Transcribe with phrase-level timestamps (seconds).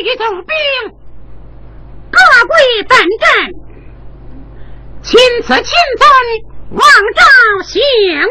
[0.00, 0.56] 一众兵，
[2.10, 2.56] 各归
[2.88, 3.28] 本阵，
[5.02, 6.08] 亲此亲尊，
[6.70, 6.80] 望
[7.14, 7.22] 召
[7.64, 8.28] 谢恩，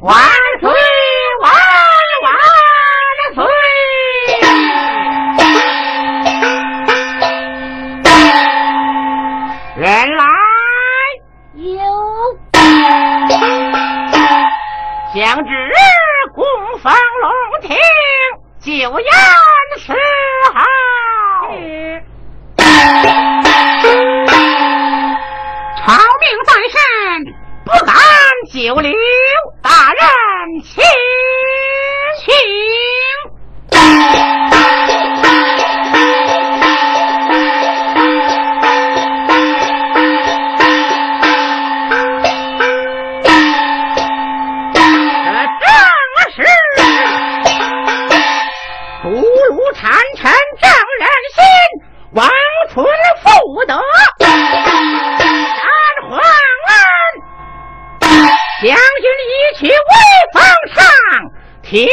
[0.00, 0.10] 万
[0.60, 0.70] 岁
[1.42, 1.52] 万
[2.22, 2.26] 万
[3.34, 3.44] 岁！
[9.76, 10.24] 人来
[11.54, 11.74] 有，
[15.14, 15.50] 将至
[16.34, 16.44] 供
[16.78, 17.76] 奉龙庭，
[18.60, 19.10] 酒宴
[19.78, 19.92] 时。
[28.52, 28.92] 九流
[29.62, 30.84] 大人，请。
[61.72, 61.88] Damn.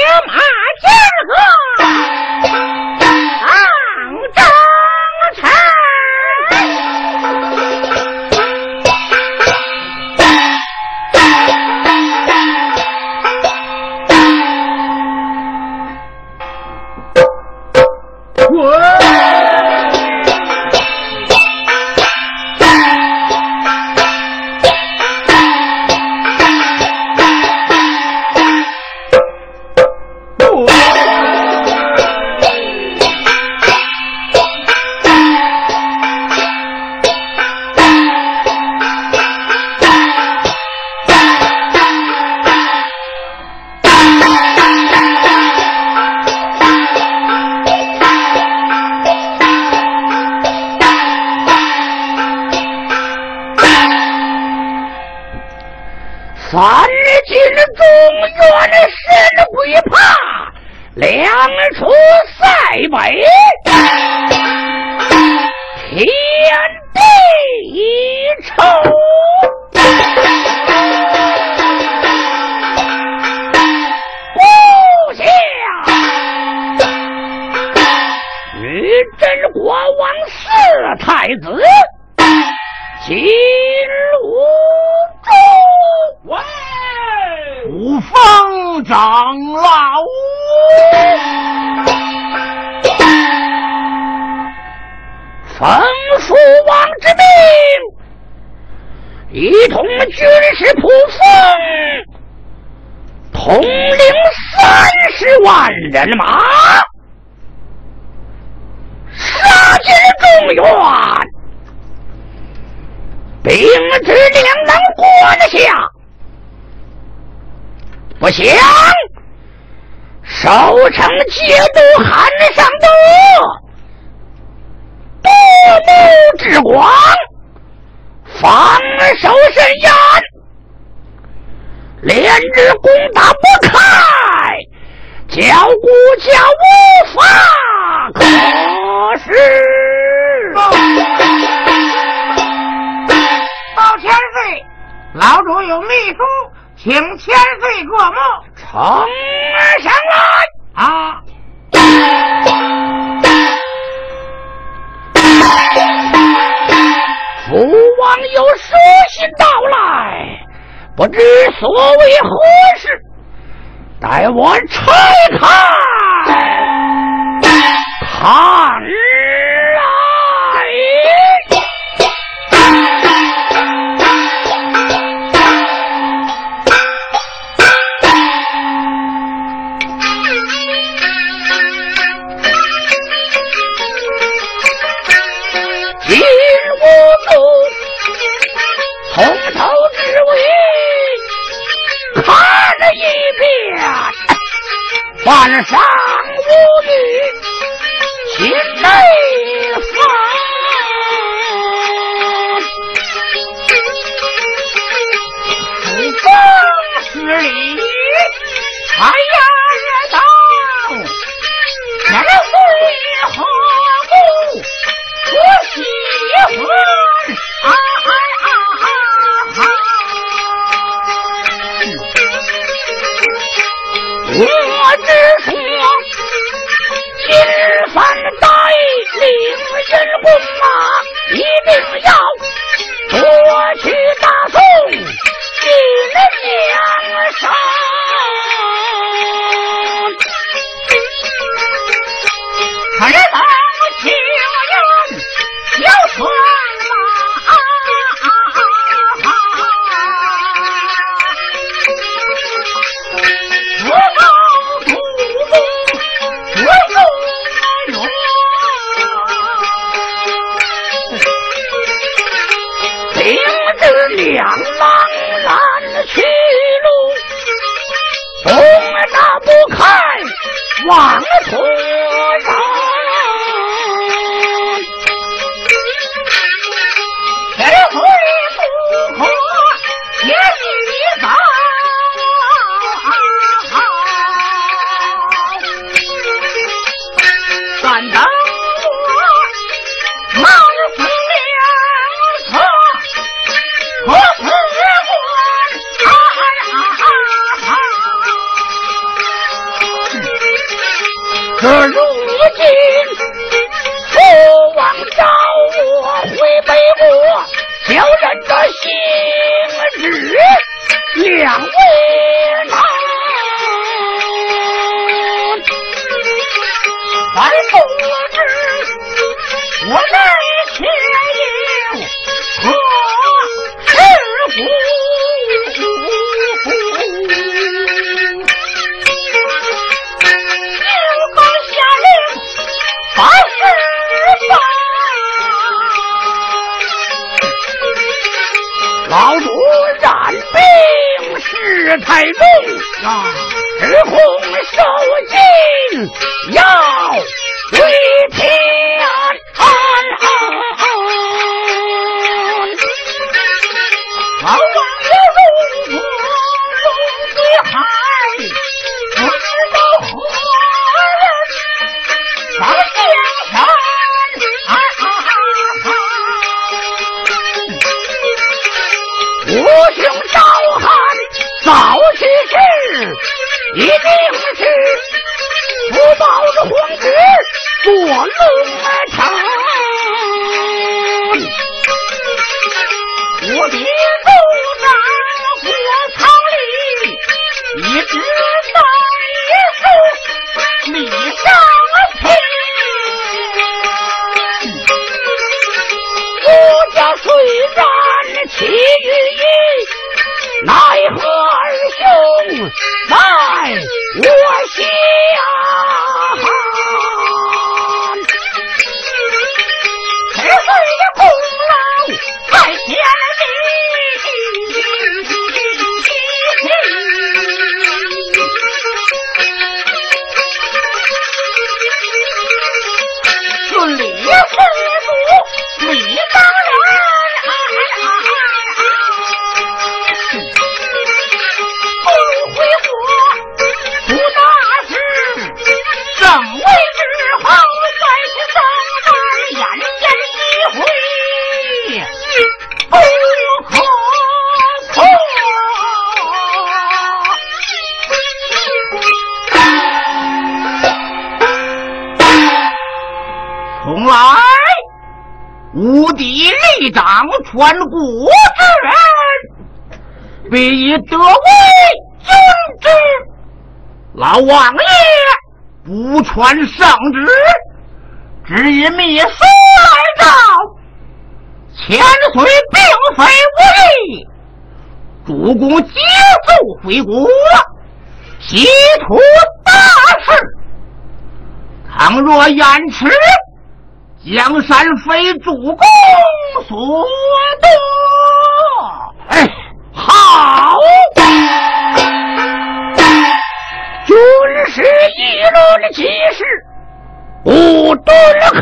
[498.05, 498.13] 顿
[498.53, 498.61] 开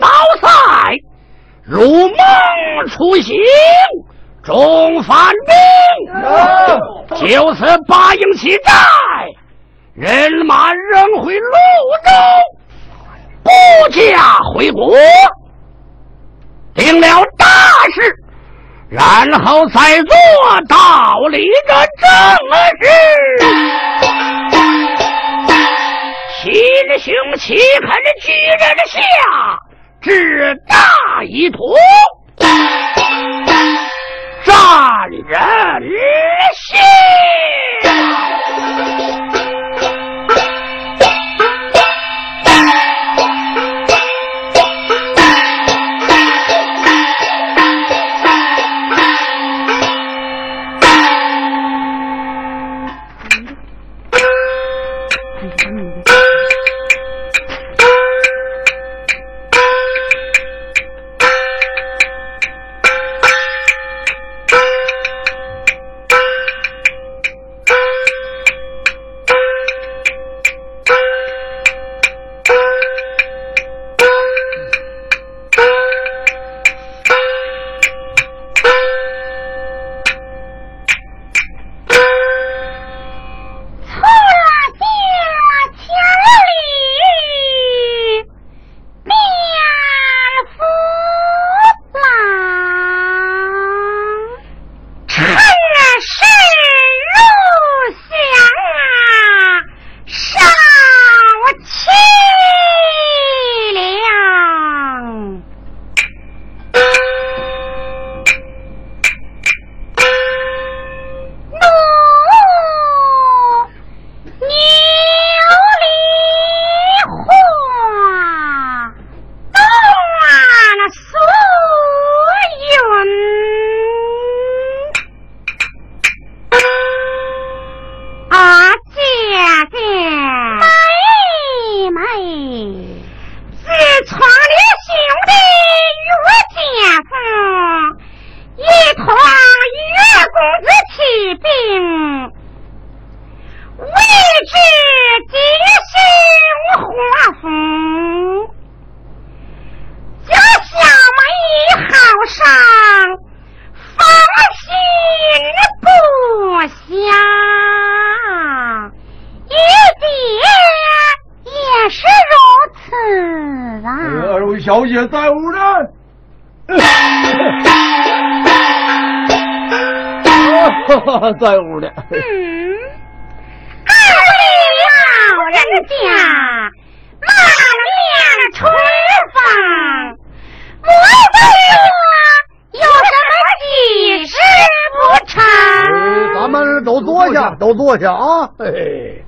[0.00, 0.08] 宝
[0.40, 0.48] 塞，
[1.64, 2.16] 如梦
[2.88, 3.36] 初醒，
[4.44, 5.32] 众反
[7.18, 8.72] 兵，就此八营起寨，
[9.94, 11.40] 人马仍回泸
[12.04, 12.10] 州，
[13.42, 13.50] 不
[13.90, 14.96] 假回国，
[16.74, 17.06] 定了
[17.38, 17.46] 大
[17.94, 18.14] 事，
[18.88, 20.16] 然后再做
[20.68, 22.08] 道理的正
[22.80, 22.88] 事。
[26.88, 29.00] 这雄奇，看这巨人的下，
[30.00, 31.60] 至大一统，
[34.44, 35.82] 战人
[36.54, 36.78] 心。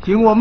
[0.04, 0.33] 请我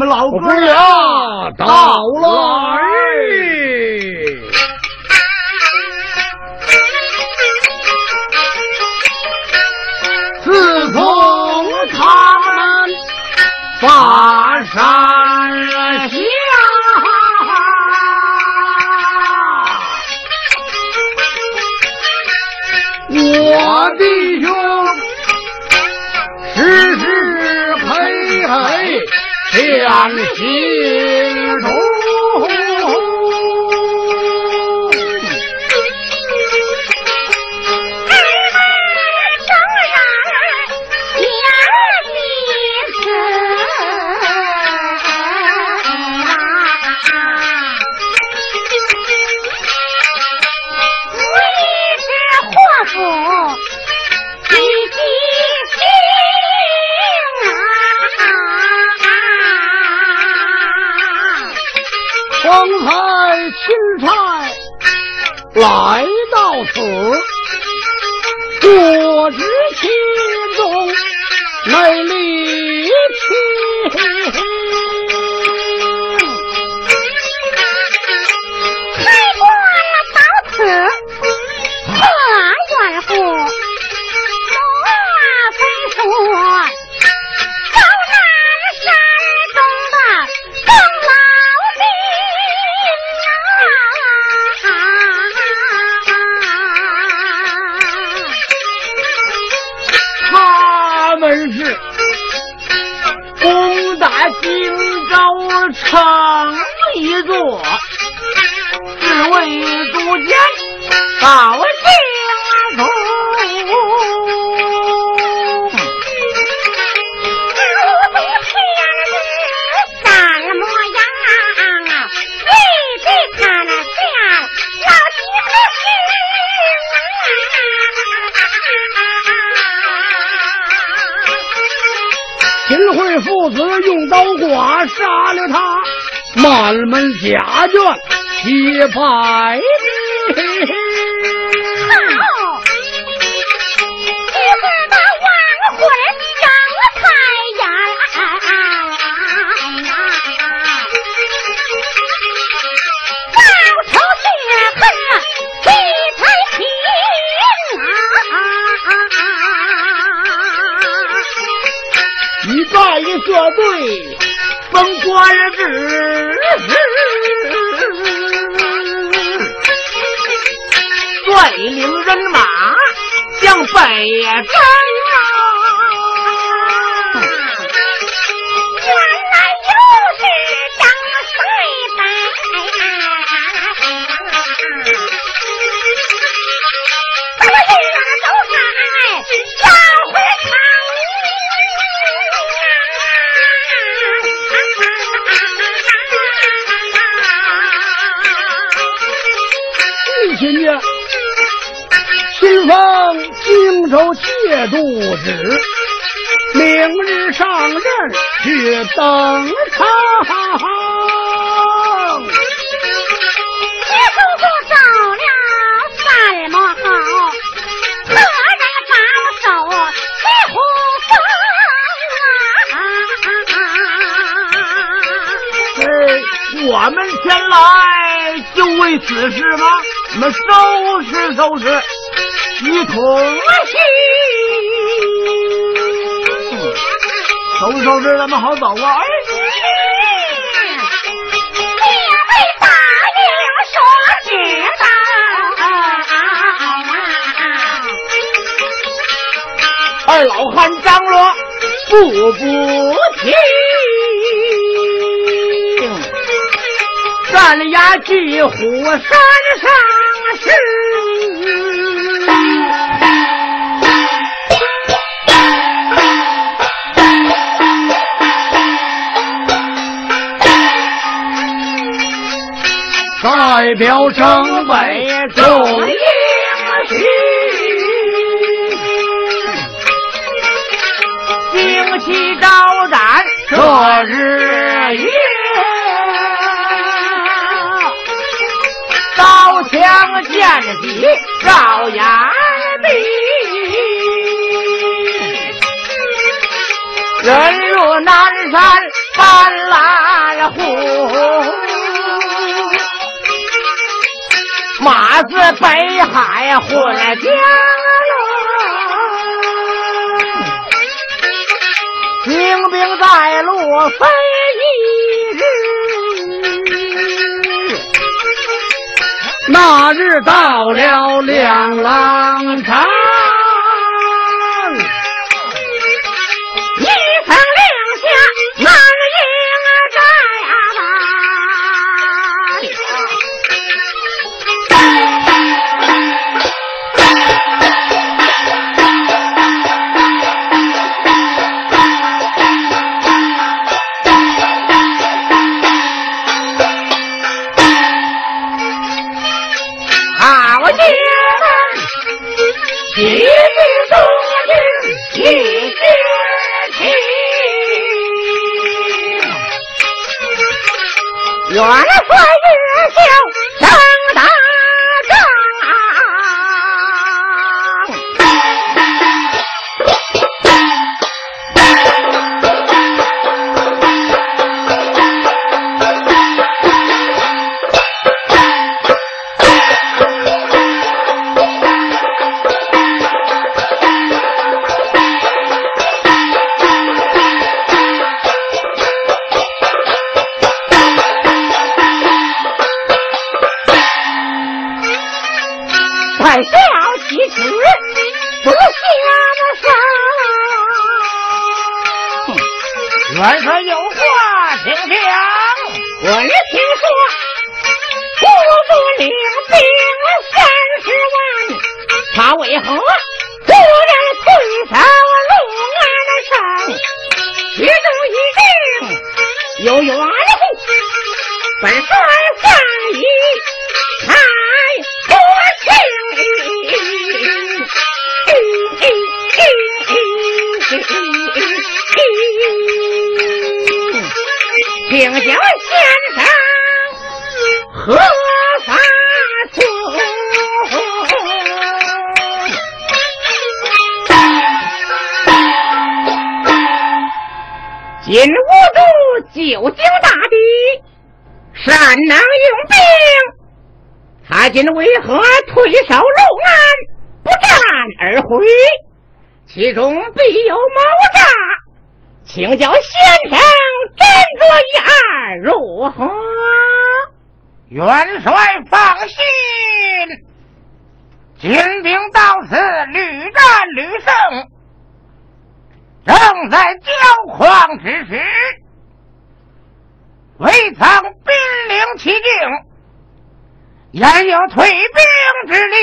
[483.94, 485.76] 焉有退兵之理？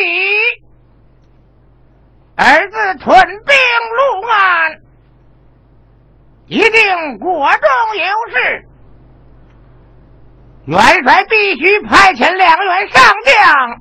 [2.35, 3.57] 儿子屯兵
[3.97, 4.81] 陆安，
[6.47, 8.67] 一定国中有事。
[10.65, 13.81] 元帅必须派遣两员上将，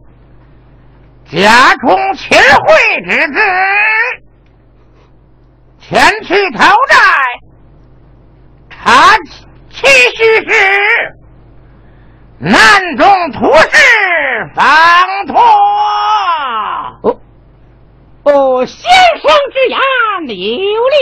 [1.32, 3.40] 加充秦桧之子，
[5.80, 6.96] 前去讨债，
[8.70, 9.18] 查
[9.72, 10.54] 其虚实，
[12.42, 13.78] 南中土士
[14.56, 14.66] 方
[15.28, 15.42] 脱。
[17.02, 17.20] 哦
[18.24, 18.90] 哦，先
[19.22, 19.78] 生之言
[20.28, 20.96] 有理，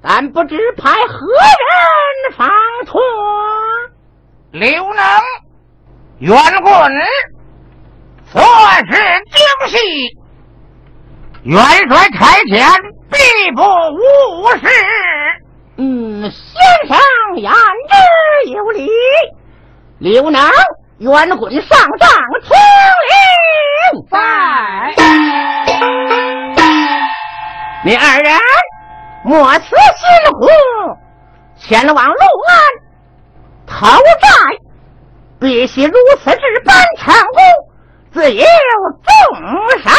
[0.00, 1.26] 但不知派何
[2.26, 2.48] 人方
[2.86, 3.00] 脱？
[4.52, 5.04] 刘能、
[6.18, 6.92] 袁棍
[8.30, 8.92] 做事
[9.32, 9.76] 精细，
[11.42, 11.58] 元
[11.88, 12.54] 帅差遣
[13.10, 14.68] 必不误事。
[15.78, 16.32] 嗯，先
[16.86, 16.96] 生
[17.36, 18.88] 言之有理。
[19.98, 20.50] 刘能、
[20.98, 22.08] 袁滚上帐
[22.42, 22.50] 听
[23.10, 24.18] 令，在。
[27.84, 28.40] 你二人
[29.24, 30.48] 莫辞辛苦，
[31.56, 32.58] 前往陆安
[33.66, 34.28] 讨债，
[35.40, 37.42] 必须如此这般成功，
[38.12, 39.06] 自有重
[39.82, 39.94] 赏。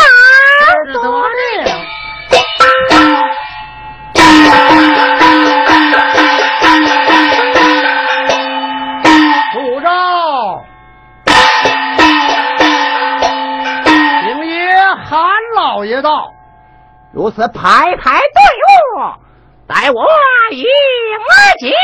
[0.93, 1.75] 多令。
[15.85, 16.33] 老爷到，
[17.13, 18.41] 如此排排队
[18.97, 19.13] 伍，
[19.67, 20.03] 待我
[20.49, 20.63] 迎
[21.59, 21.75] 接。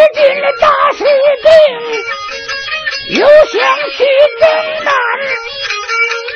[0.00, 1.52] 如今的大世兵，
[3.20, 3.60] 又想
[3.90, 3.98] 去
[4.40, 4.48] 征
[4.82, 4.94] 南，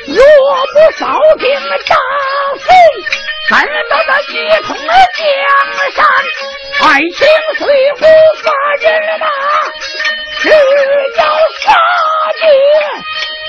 [0.05, 0.19] 若
[0.67, 1.03] 不烧
[1.39, 1.95] 尽那大
[2.59, 2.67] 宋，
[3.49, 3.57] 怎
[3.89, 5.25] 道那一统了江
[5.95, 6.05] 山？
[6.79, 6.85] 爱
[7.17, 7.65] 江山
[7.97, 8.01] 不
[8.43, 8.45] 法
[8.81, 8.85] 了
[9.17, 9.25] 吗？
[10.41, 10.45] 只
[11.17, 11.19] 要
[11.59, 11.65] 杀
[12.37, 12.45] 尽，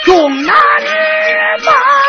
[0.07, 2.05] 终难安。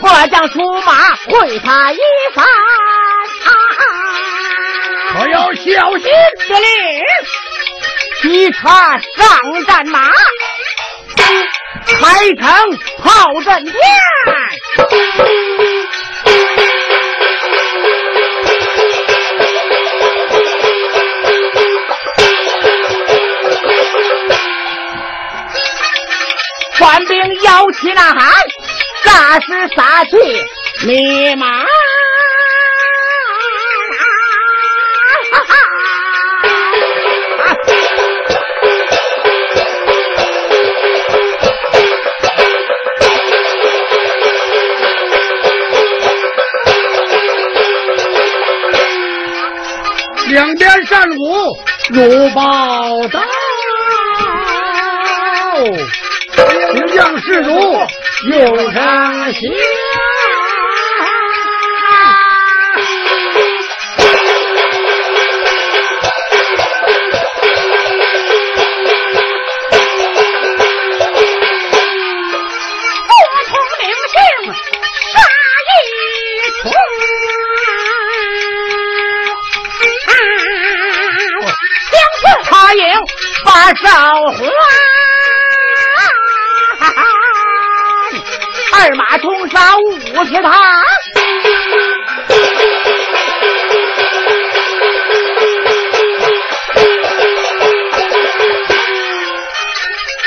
[0.00, 1.98] 末将出马会他一
[2.34, 2.44] 番。
[5.12, 5.62] 可要小
[5.98, 6.10] 心！
[6.46, 6.68] 司令，
[8.22, 10.10] 提插上战马，
[11.16, 12.44] 开城
[13.02, 13.74] 炮阵天。
[26.78, 28.20] 官兵摇旗呐喊，
[29.06, 30.16] 霎时杀气
[30.84, 31.46] 密码。
[50.28, 51.56] 两边战鼓
[51.90, 52.42] 如宝
[53.12, 53.20] 刀，
[56.74, 57.86] 名将士如
[58.28, 59.40] 又上下。
[83.46, 84.55] 我统
[89.18, 90.52] 冲杀五十趟，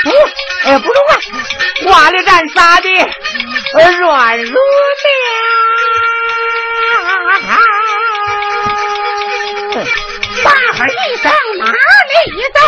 [0.02, 0.10] 不，
[0.68, 1.12] 哎，不中啊！
[1.86, 2.88] 瓦力战杀的
[3.98, 4.52] 软如
[9.74, 9.86] 面，
[10.44, 11.72] 大喊一声哪里
[12.54, 12.59] 走？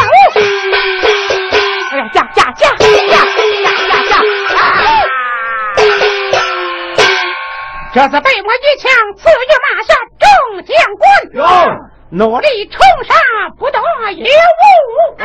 [7.94, 11.78] 这次被我一枪刺于马下，众将官，
[12.10, 13.14] 努力冲杀，
[13.58, 13.78] 不得
[14.12, 15.16] 一误。
[15.18, 15.24] 报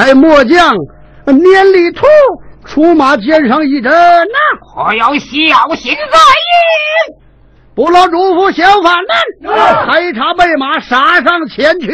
[0.00, 0.74] 待末将
[1.26, 2.06] 年里兔
[2.64, 4.38] 出马肩上一阵呐！
[4.64, 7.20] 可要小心在意。
[7.74, 8.96] 不劳主咐小反
[9.42, 9.52] 们，
[9.86, 11.86] 开茶备马，杀上前去。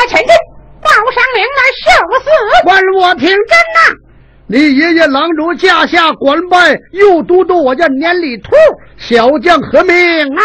[0.00, 0.34] 奴休得前进，
[0.82, 1.90] 报上名来受
[2.24, 2.26] 死。
[2.64, 3.80] 关我听真呐！
[4.46, 8.50] 你爷爷郎主驾下官拜又都督，我叫年里兔，
[8.96, 9.94] 小将何名
[10.36, 10.42] 啊？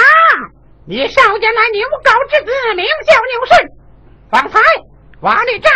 [0.88, 3.68] 你少年来牛皋之子，名叫牛顺。
[4.30, 4.60] 方才
[5.22, 5.72] 瓦砾战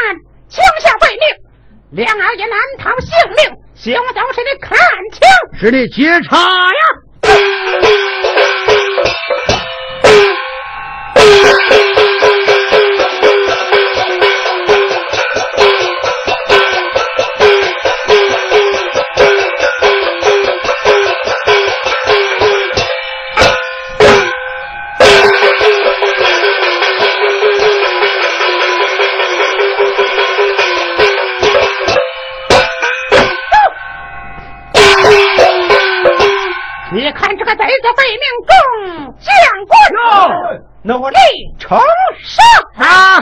[0.50, 3.58] 枪下废命，两儿也难逃性命。
[3.76, 4.78] 行走时你看
[5.14, 5.20] 清。
[5.60, 6.82] 是你接茬呀！
[37.20, 38.54] 看这个贼子被命中
[39.20, 39.30] 将
[39.68, 39.78] 官，
[40.84, 41.18] 努力
[41.60, 41.78] 冲
[42.24, 42.42] 杀！
[42.84, 43.20] 啊！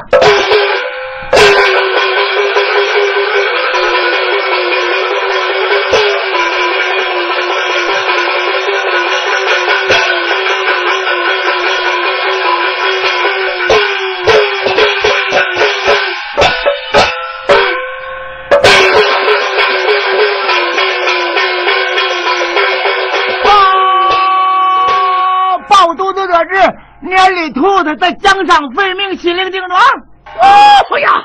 [27.38, 29.80] 里兔子在江上废命，心灵精壮。
[29.80, 31.22] 哦呀，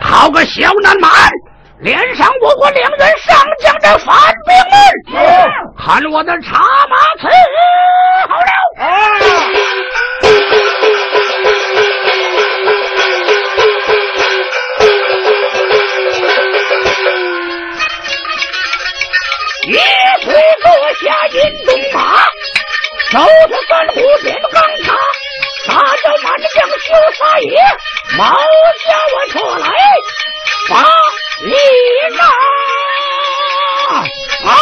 [0.00, 1.10] 好个小南蛮！
[1.80, 4.54] 连上我国两员上将的反兵
[5.14, 5.22] 们，
[5.78, 7.28] 看我的茶马伺
[8.28, 8.46] 好了。
[19.68, 19.72] 一
[20.22, 20.32] 岁
[20.62, 21.34] 坐下银
[21.66, 21.98] 鬃马，
[23.10, 24.94] 手着三虎点钢叉，
[25.66, 27.50] 大叫满将休杀也，
[28.16, 28.24] 毛
[28.84, 29.66] 家我出来
[30.68, 30.72] 把
[31.40, 31.52] 礼
[32.16, 32.24] 拿
[34.50, 34.52] 啊！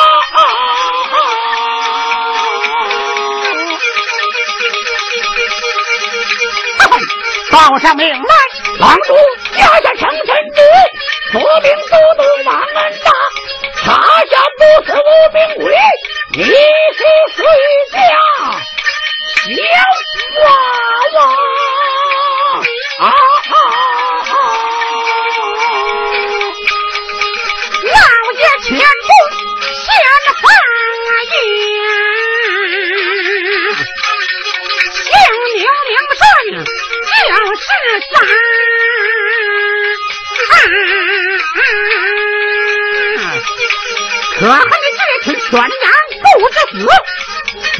[7.51, 8.35] 报上命来，
[8.79, 9.15] 郎主
[9.57, 10.77] 下下成臣之位，
[11.33, 13.11] 夺命都督王恩大，
[13.85, 13.93] 他
[14.25, 15.03] 下不死无
[15.33, 15.65] 名鬼，
[16.33, 16.51] 你是
[17.37, 17.39] 谁
[17.93, 17.97] 家
[19.45, 19.51] 小
[20.41, 20.49] 娃
[21.13, 21.17] 娃
[22.99, 23.13] 啊？
[27.85, 27.99] 老
[28.33, 29.07] 爷前出
[29.69, 29.85] 先
[30.41, 30.45] 发
[31.29, 31.37] 言，
[34.95, 35.05] 姓
[35.53, 35.57] 名
[35.89, 36.21] 名顺
[36.65, 37.69] 就是
[38.11, 38.13] 三。
[44.37, 45.69] 可恨的这群宣扬
[46.23, 46.83] 不知死，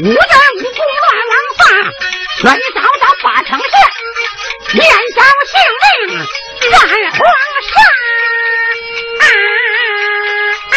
[0.01, 0.13] 无人
[0.57, 1.33] 无故乱王
[2.41, 2.43] 全
[2.73, 3.63] 遭到八城县，
[4.73, 4.85] 念
[5.15, 5.85] 上性命
[6.71, 6.73] 在
[7.11, 7.19] 皇
[7.65, 7.73] 上。
[9.21, 9.23] 啊
[10.71, 10.75] 啊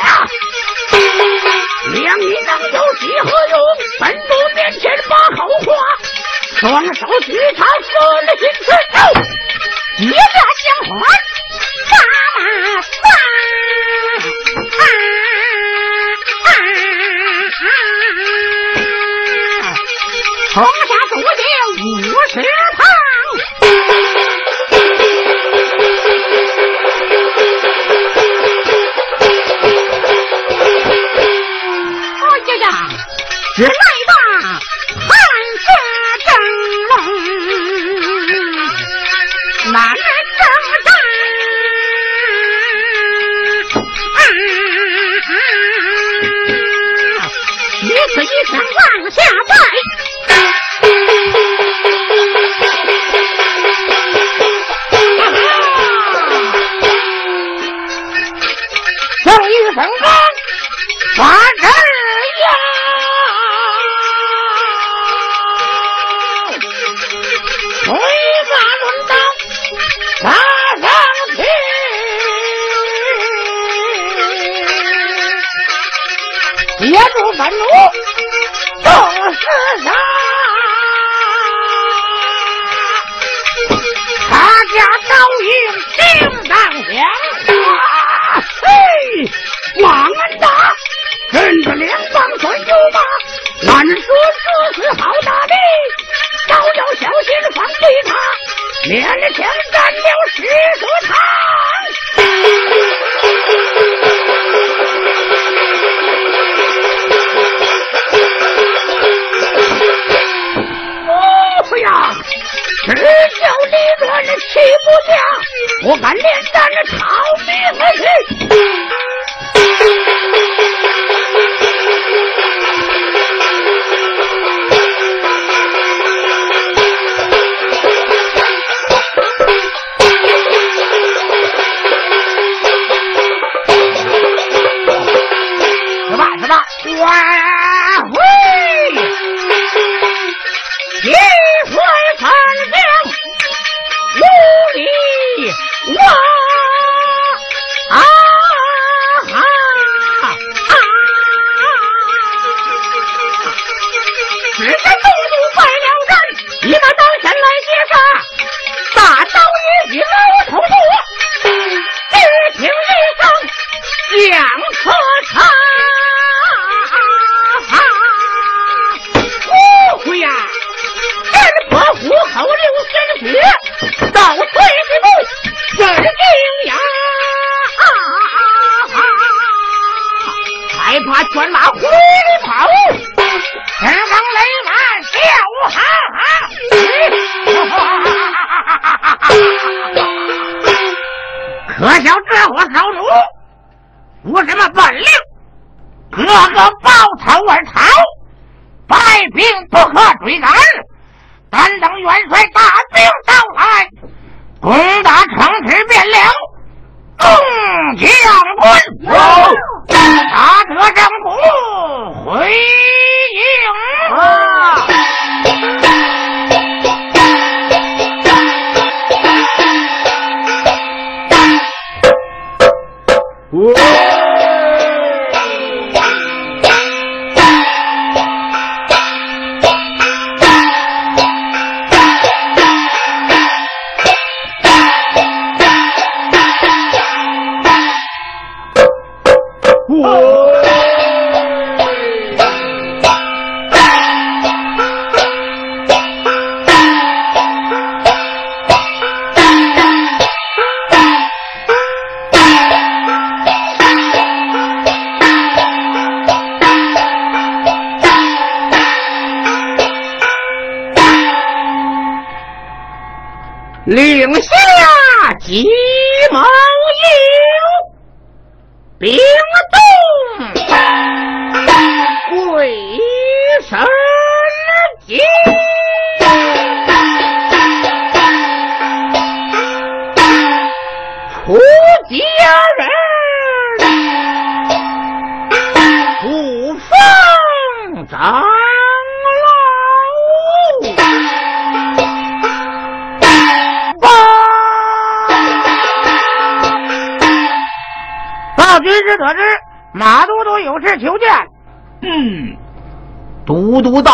[0.00, 0.02] 啊
[1.92, 3.54] 两你能有几何用？
[4.00, 5.66] 本主面前把好话，
[6.58, 6.62] 双
[6.94, 7.92] 手举他分
[8.26, 8.66] 了心神。
[9.98, 10.90] 一个鲜花
[22.42, 22.73] 爷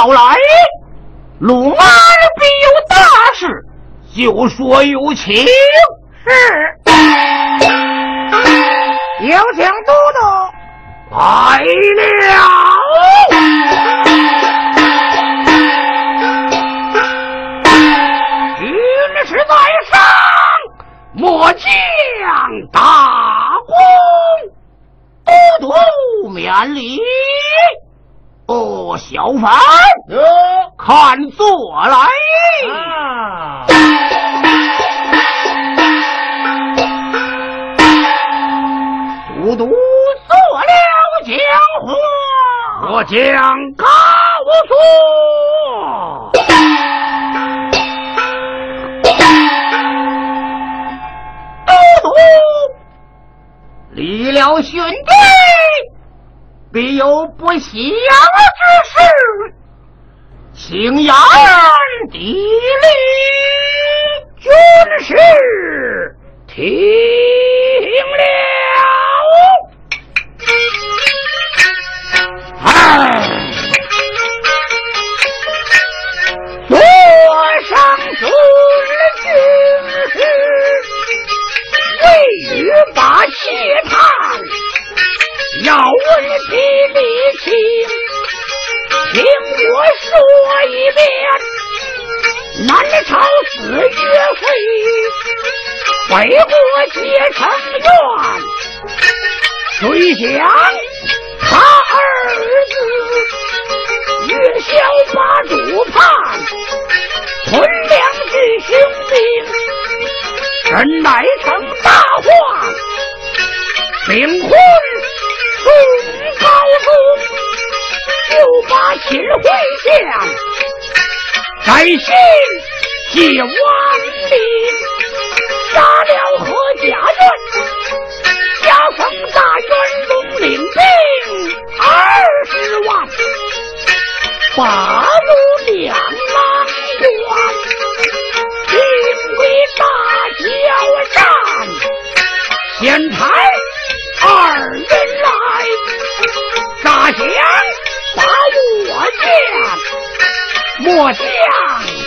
[0.01, 0.35] 到来，
[1.41, 1.85] 鲁儿
[2.39, 2.97] 必有大
[3.35, 3.47] 事，
[4.17, 5.45] 就说有请。
[57.41, 57.73] 不祥之
[58.85, 59.55] 事，
[60.53, 61.15] 请衙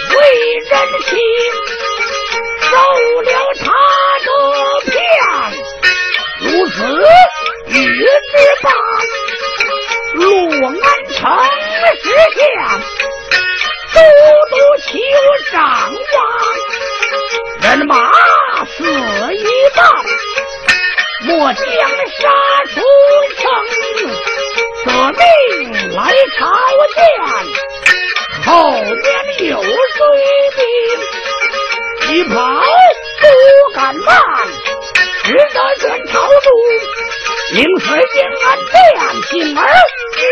[0.09, 0.15] 为
[0.69, 0.71] 人
[1.03, 1.11] 心，
[2.61, 2.71] 受
[3.21, 3.65] 了他
[4.23, 4.27] 的
[4.91, 4.93] 骗，
[6.39, 6.75] 如此
[7.67, 8.31] 你之
[8.61, 8.65] 罢。
[10.15, 10.21] 洛
[10.67, 10.73] 安
[11.13, 11.19] 城
[12.01, 12.03] 失
[12.35, 12.41] 陷，
[13.93, 13.97] 都
[14.49, 14.91] 督求
[15.51, 15.53] 上
[16.13, 16.15] 王，
[17.61, 17.91] 人马
[18.65, 18.77] 死
[19.33, 19.43] 一
[19.75, 19.79] 半，
[21.25, 22.21] 莫将杀
[22.69, 22.75] 出
[23.37, 23.41] 城，
[24.83, 25.21] 舍命
[25.93, 25.99] 来
[26.37, 26.41] 朝
[26.95, 27.01] 见。
[28.45, 28.91] 后面
[29.47, 29.67] 有追
[30.55, 30.59] 兵，
[32.09, 32.35] 你跑
[33.21, 33.25] 不
[33.73, 34.21] 敢慢，
[35.23, 36.51] 只得先朝中。
[37.53, 38.75] 临水金安殿，
[39.29, 39.59] 进而
[40.17, 40.25] 迎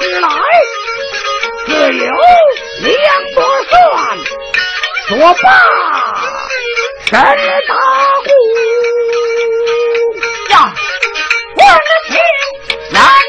[0.00, 0.28] 之来，
[1.66, 2.10] 自有
[2.80, 2.94] 两
[3.34, 3.74] 拨算，
[5.08, 5.10] 说
[5.42, 5.46] 罢
[7.04, 7.12] 神
[7.68, 7.74] 打
[8.24, 8.28] 鼓，
[10.50, 10.54] 呀，
[11.54, 11.60] 官
[12.08, 12.12] 兵
[12.92, 13.27] 难。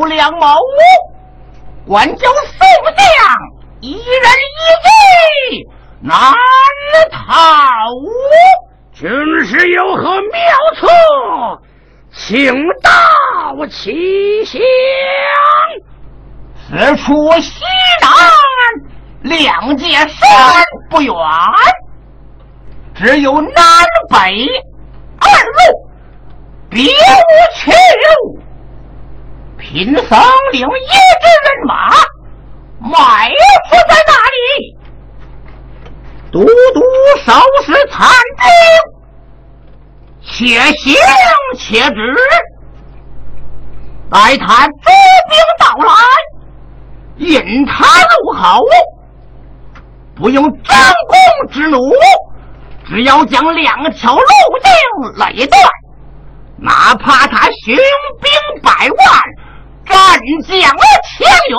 [0.00, 0.56] 自有两毛，
[1.86, 3.04] 管教宋将
[3.80, 4.62] 一人一
[5.52, 5.68] 计，
[6.00, 6.32] 难
[7.12, 7.84] 逃。
[8.94, 9.10] 军
[9.44, 10.40] 师有何妙
[10.80, 10.88] 策，
[12.14, 12.90] 请道
[13.70, 14.58] 其详。
[16.66, 17.62] 此处西
[18.00, 18.10] 南
[19.20, 21.14] 两界山不远，
[22.94, 24.16] 只有南北
[25.20, 25.60] 二路，
[26.70, 26.88] 别无
[27.54, 28.40] 去路。
[29.60, 30.18] 贫僧
[30.52, 31.90] 领一支人马
[32.80, 33.28] 埋
[33.68, 34.76] 伏在那里，
[36.32, 36.80] 都督
[37.24, 37.32] 收
[37.62, 38.08] 拾残
[38.38, 38.48] 兵，
[40.22, 40.96] 且行
[41.58, 42.16] 且止。
[44.10, 44.92] 待他追
[45.28, 45.92] 兵到来，
[47.18, 48.64] 引他入口，
[50.16, 51.78] 不用张弓之弩，
[52.88, 54.70] 只要将两条路径
[55.16, 55.62] 垒断，
[56.56, 57.76] 哪怕他雄
[58.20, 59.22] 兵百万，
[59.90, 61.58] 战将千员，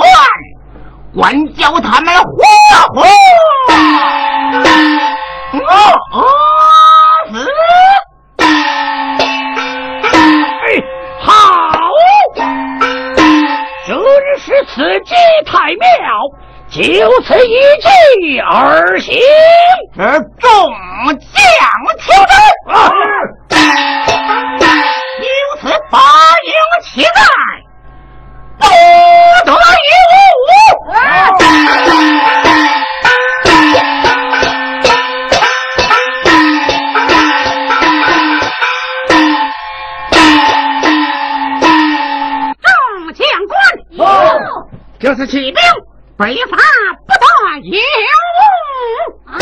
[1.13, 2.29] 管教他们活
[2.93, 3.05] 活
[5.53, 5.67] 饿
[7.31, 7.33] 死。
[10.63, 10.65] 哎，
[11.21, 11.29] 好！
[13.85, 13.89] 军
[14.39, 15.13] 师此计
[15.45, 15.85] 太妙，
[16.69, 16.79] 就
[17.23, 19.19] 此一计而行。
[19.97, 20.49] 而众
[21.19, 21.37] 将
[21.99, 22.33] 听之，
[22.71, 22.73] 啊
[25.19, 25.27] 由
[25.61, 25.99] 此发
[26.45, 26.51] 应
[26.83, 27.09] 其在，
[28.61, 28.67] 不
[29.45, 29.57] 得有
[30.47, 30.49] 误。
[45.25, 45.55] 起兵，
[46.17, 46.57] 北伐
[47.07, 47.25] 不得
[47.71, 47.79] 有
[48.37, 48.41] 误。
[49.27, 49.39] 啊！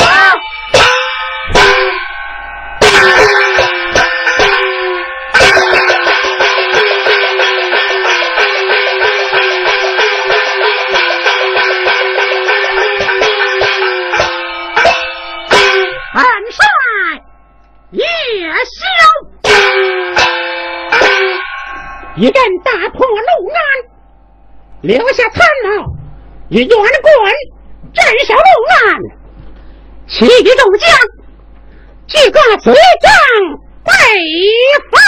[22.20, 22.34] 一人
[22.65, 23.57] 打破路安，
[24.82, 25.86] 留下残老
[26.49, 26.84] 与元棍
[27.93, 28.76] 镇守路安，
[30.05, 30.89] 其余众将
[32.07, 33.09] 即各随将
[33.86, 33.91] 北
[34.91, 34.99] 伐。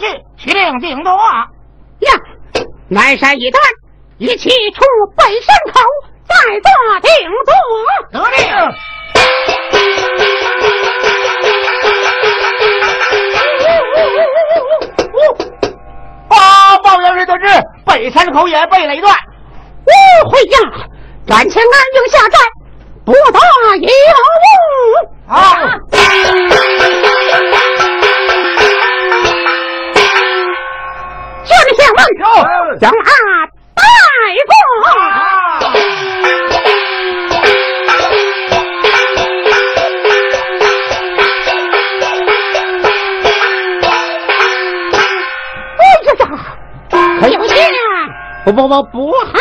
[0.00, 0.06] 去，
[0.38, 1.12] 去令定夺。
[1.12, 2.12] 呀，
[2.88, 3.62] 南山一段，
[4.18, 4.82] 一起出
[5.16, 5.80] 北山口，
[6.26, 6.70] 再做
[7.00, 7.10] 定
[7.44, 7.52] 夺。
[8.10, 8.40] 得令。
[16.28, 16.36] 报
[16.82, 17.44] 报元帅得知，
[17.84, 19.14] 北山口也被累断。
[19.84, 20.58] 误会呀！
[21.26, 22.38] 赶请安营下寨，
[23.04, 23.18] 不得
[23.76, 23.88] 有
[24.66, 25.32] 误。
[25.32, 25.38] 啊！
[31.90, 32.30] 将
[32.68, 33.10] 问，将他
[33.74, 33.82] 带
[34.46, 34.52] 过。
[45.78, 46.22] 哎呀呀，
[47.20, 47.54] 可有些
[48.44, 49.32] 不不不不好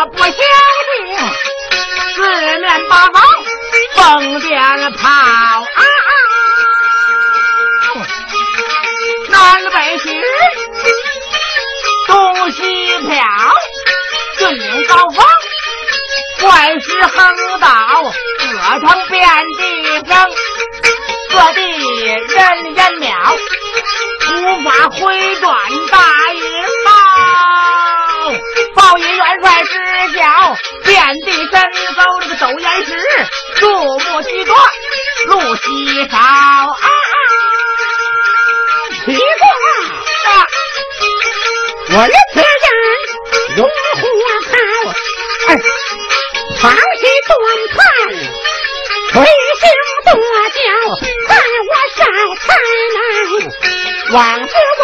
[0.00, 0.38] 我不想听，
[2.14, 2.20] 四
[2.60, 3.20] 面八方
[3.96, 5.82] 放鞭炮啊！
[9.28, 10.22] 南北西，
[12.06, 12.62] 东西
[13.08, 13.10] 飘，
[14.38, 15.26] 军高峰，
[16.42, 17.68] 怪石横倒，
[18.52, 19.28] 各成遍
[19.58, 19.60] 地
[20.06, 20.10] 生，
[21.32, 21.60] 各地
[22.04, 22.06] 人
[22.76, 23.10] 烟渺，
[24.32, 25.44] 无法回转
[25.90, 25.98] 大
[26.34, 26.42] 营
[26.84, 26.90] 报，
[28.76, 29.47] 报爷元帅。
[30.84, 31.62] 遍地登
[31.96, 32.90] 高这个斗岩石，
[33.56, 33.66] 树
[33.98, 34.56] 木许多，
[35.26, 36.86] 路稀少啊！
[39.04, 39.22] 提过，
[41.90, 42.66] 我这子家
[43.56, 43.60] 荣
[43.94, 44.00] 华
[44.50, 44.52] 开，
[45.48, 45.50] 哎，
[46.60, 47.30] 长期断
[47.74, 47.78] 炭，
[49.12, 49.16] 退
[49.60, 49.62] 休
[50.04, 50.08] 跺
[50.54, 50.58] 脚，
[51.28, 51.30] 看
[51.68, 51.98] 我晒
[52.44, 52.46] 太
[52.94, 53.00] 阳，
[54.12, 54.82] 往日为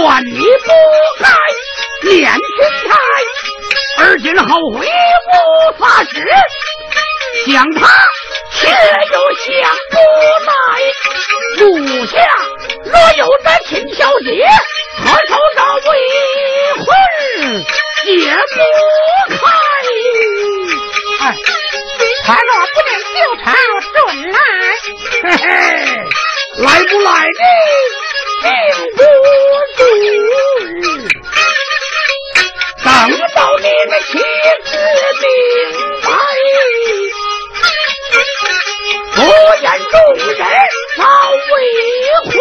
[0.00, 0.72] 说你不
[1.22, 1.28] 该
[2.08, 2.40] 念君
[2.88, 2.96] 台，
[3.98, 5.30] 而今后悔无
[5.78, 6.14] 法时，
[7.46, 7.86] 想他
[8.50, 8.74] 却又
[9.36, 9.52] 想
[9.90, 9.94] 不
[10.46, 10.50] 来。
[11.58, 11.60] 属
[12.06, 12.12] 下
[12.86, 14.30] 若有这秦小姐，
[15.04, 15.92] 何愁这未
[16.78, 16.86] 婚
[18.06, 18.08] 解
[18.54, 18.58] 不
[19.34, 19.38] 开？
[21.20, 21.22] 哎，
[22.24, 23.46] 他若不能就朝
[23.92, 23.94] 顺
[24.32, 24.38] 来，
[25.24, 25.44] 嘿嘿，
[26.62, 27.44] 来不来呢？
[28.40, 28.46] 情
[28.96, 28.98] 不
[29.76, 29.80] 自
[32.82, 32.88] 等
[33.34, 33.64] 到道的
[34.00, 34.12] 妻
[34.64, 34.70] 子
[35.20, 35.24] 兵
[36.02, 36.08] 败
[39.14, 39.18] 不
[39.60, 39.94] 见众
[40.34, 40.40] 人
[40.96, 41.04] 老
[41.50, 41.54] 为
[42.24, 42.32] 哭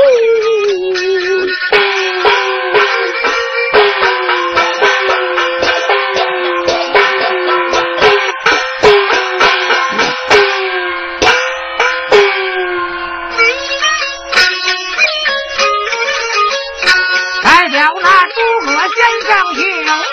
[19.00, 20.09] 天上去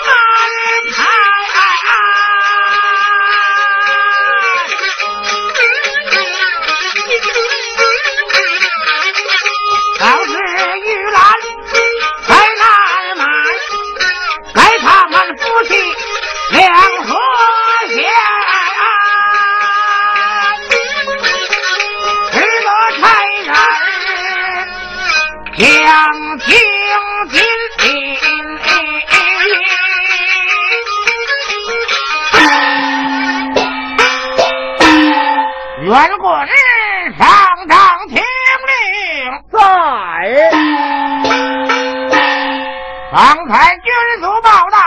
[43.17, 44.77] 方才军卒报道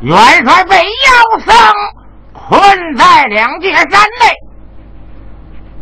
[0.00, 0.16] 元
[0.46, 1.54] 帅被妖僧
[2.32, 4.34] 困在两界山内，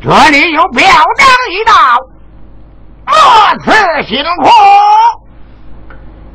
[0.02, 0.84] 这里有表
[1.16, 1.72] 彰一道，
[3.06, 3.14] 莫
[3.64, 3.70] 此
[4.08, 4.50] 辛苦，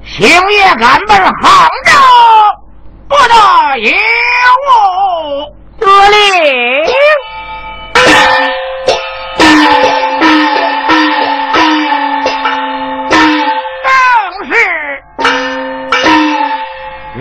[0.01, 1.91] 星夜赶奔杭州，
[3.09, 3.91] 不得有
[4.69, 5.53] 误。
[5.77, 6.15] 得令。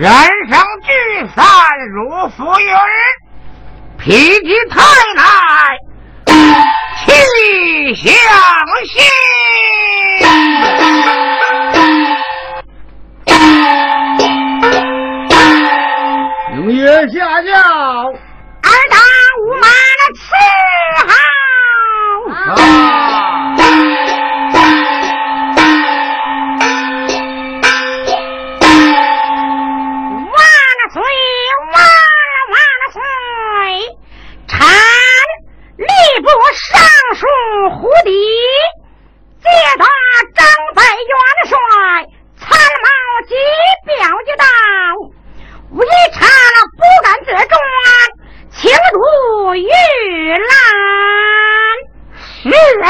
[0.03, 0.11] 人
[0.49, 0.91] 生聚
[1.33, 1.45] 散
[1.93, 2.75] 如浮云，
[3.97, 4.75] 脾气太
[5.15, 5.23] 太，
[7.05, 8.11] 气象
[8.85, 9.01] 心。
[16.57, 18.97] 永爷下轿，儿打
[19.39, 19.67] 五马
[20.01, 20.27] 的伺
[21.07, 21.13] 候。
[22.33, 23.12] 啊
[37.69, 38.11] 胡的，
[39.41, 39.85] 借他
[40.35, 40.45] 张
[40.75, 41.13] 飞元
[41.47, 41.51] 帅
[42.37, 42.47] 参
[42.83, 42.87] 谋
[43.27, 43.31] 及
[43.85, 43.93] 表
[44.25, 44.45] 一道，
[45.71, 45.79] 微
[46.13, 46.17] 臣
[46.77, 47.55] 不敢自专，
[48.51, 48.61] 请
[48.91, 49.67] 读玉
[50.37, 50.47] 兰。
[52.43, 52.85] 是儿，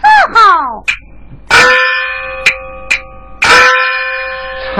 [0.00, 0.02] 伺
[0.34, 0.36] 候。
[4.76, 4.78] 丞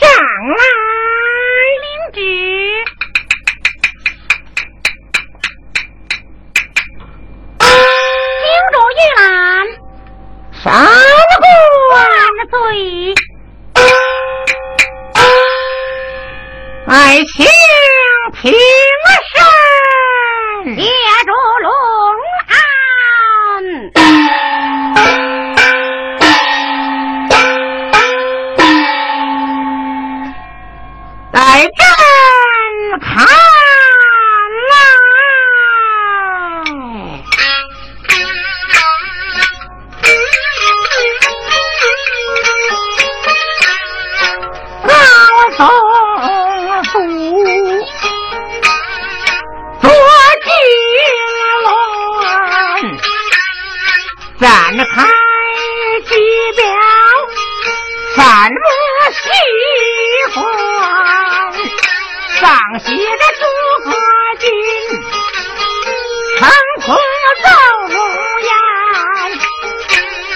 [0.00, 0.04] 相
[0.50, 0.62] 来
[1.82, 2.18] 领旨。
[8.94, 9.22] 玉兰，
[10.62, 10.64] 三
[11.40, 11.42] 姑
[11.92, 11.96] 万，
[16.86, 16.92] 爱
[17.24, 17.34] 卿
[18.40, 18.52] 平
[20.62, 20.84] 身，列
[21.26, 21.68] 住龙
[22.50, 22.52] 案。
[31.32, 31.80] 来战
[33.00, 33.43] 看。
[58.16, 58.56] 反目
[59.12, 59.18] 西
[60.32, 60.36] 方
[62.38, 62.42] 上
[62.78, 63.44] 写着诸
[63.84, 63.90] 葛
[64.38, 64.44] 金，
[66.38, 66.42] 成
[66.80, 66.86] 初
[67.42, 67.48] 走
[67.88, 67.90] 无
[68.42, 68.48] 言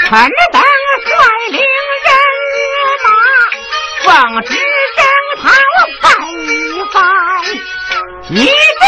[0.08, 0.10] 臣
[0.52, 0.56] 等
[1.04, 1.06] 率
[1.50, 1.56] 领
[2.04, 2.08] 人
[3.04, 3.06] 马
[4.04, 4.06] 奉
[4.42, 4.48] 旨
[4.96, 5.00] 征
[5.42, 5.44] 讨
[6.02, 6.04] 范
[6.42, 6.46] 一
[6.92, 6.96] 番
[8.30, 8.82] 你这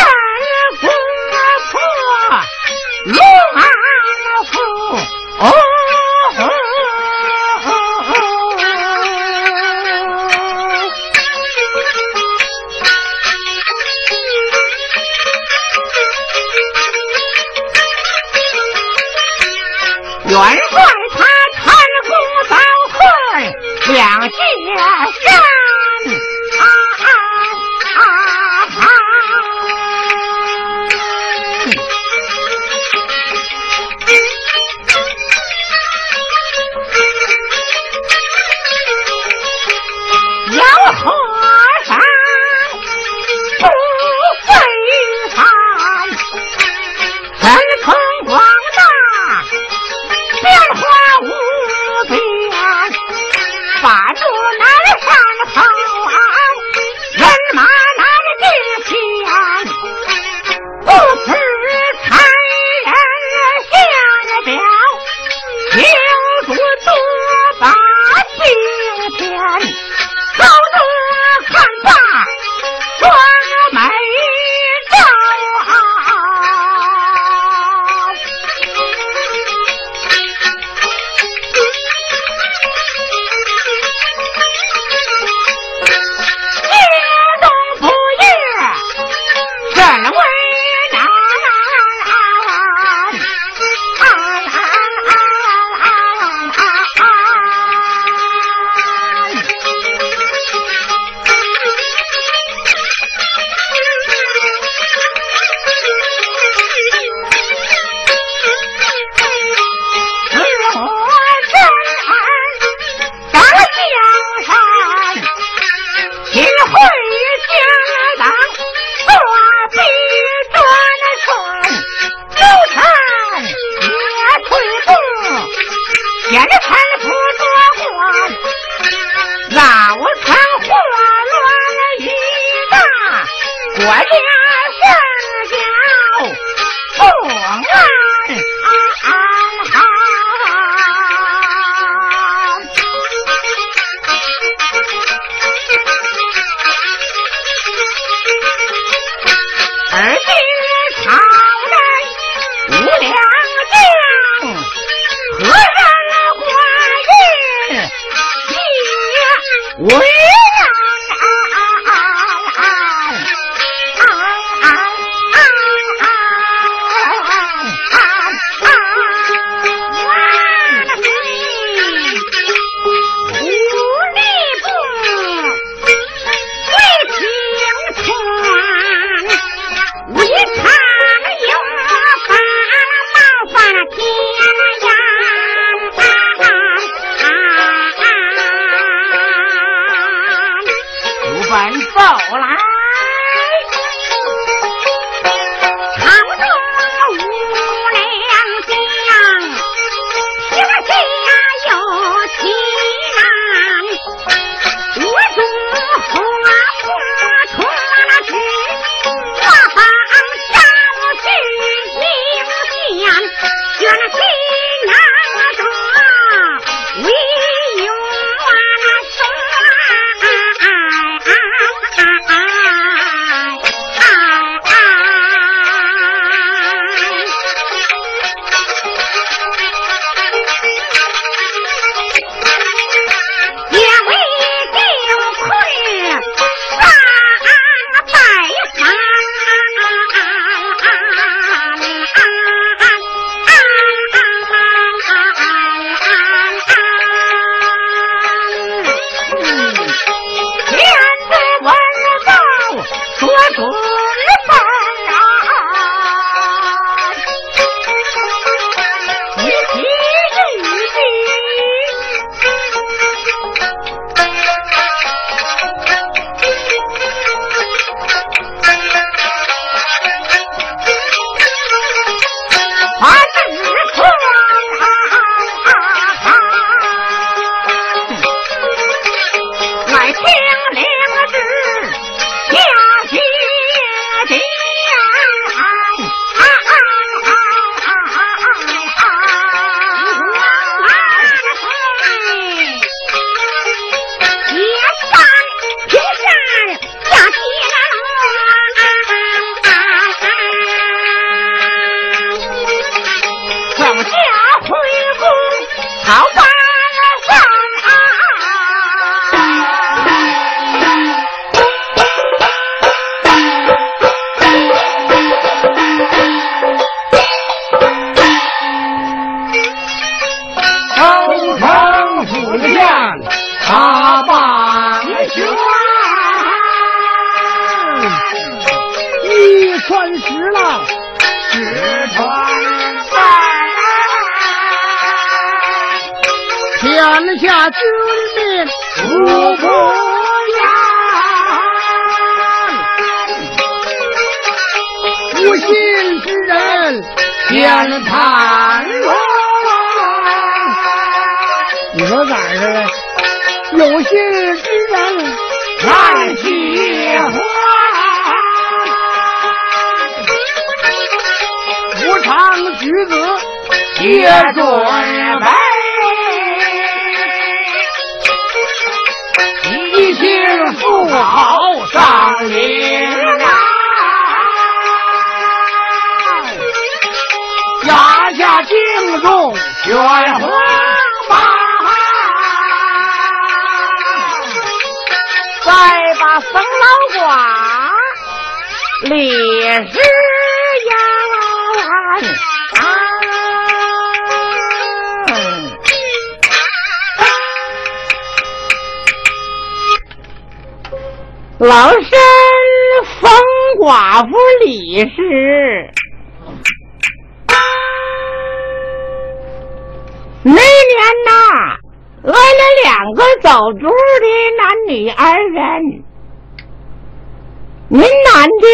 [417.93, 418.69] 您男的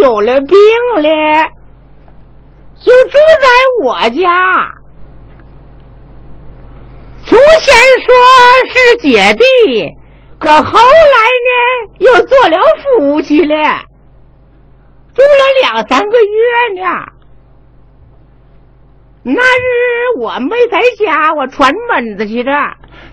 [0.00, 0.56] 有了病
[1.02, 1.50] 了，
[2.78, 3.48] 就住在
[3.82, 4.70] 我家。
[7.26, 7.74] 祖先
[8.04, 8.14] 说
[8.68, 9.44] 是姐弟。
[10.38, 11.18] 可后来
[11.48, 13.56] 呢，又做了夫妻了，
[15.14, 15.28] 住了
[15.62, 17.06] 两三个月呢。
[19.24, 22.52] 那日我没在家，我串门子去着，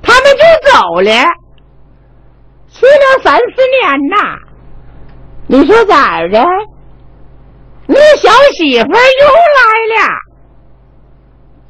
[0.03, 1.11] 他们就走了，
[2.69, 4.37] 去了三四年呐。
[5.47, 6.45] 你说咋的？
[7.87, 9.63] 你小媳妇又来
[9.97, 10.09] 了，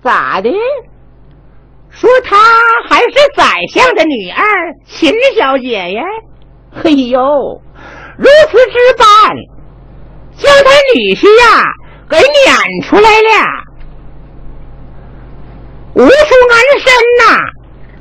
[0.04, 0.52] 咋的？
[1.90, 2.38] 说她
[2.88, 3.44] 还是宰
[3.74, 4.44] 相的女儿
[4.86, 6.04] 秦小姐呀！
[6.72, 7.20] 嘿呦，
[8.18, 9.06] 如此之般，
[10.38, 11.64] 将他女婿呀
[12.10, 13.64] 给撵出来了。
[15.96, 16.10] 无数
[16.50, 17.38] 安身呐，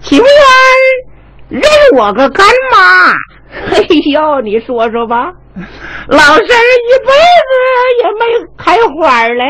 [0.01, 3.13] 情愿认我个干妈。
[3.75, 5.33] 嘿呦，你说说吧，
[6.09, 7.51] 老身一辈子
[8.03, 8.21] 也没
[8.57, 9.45] 开花嘞，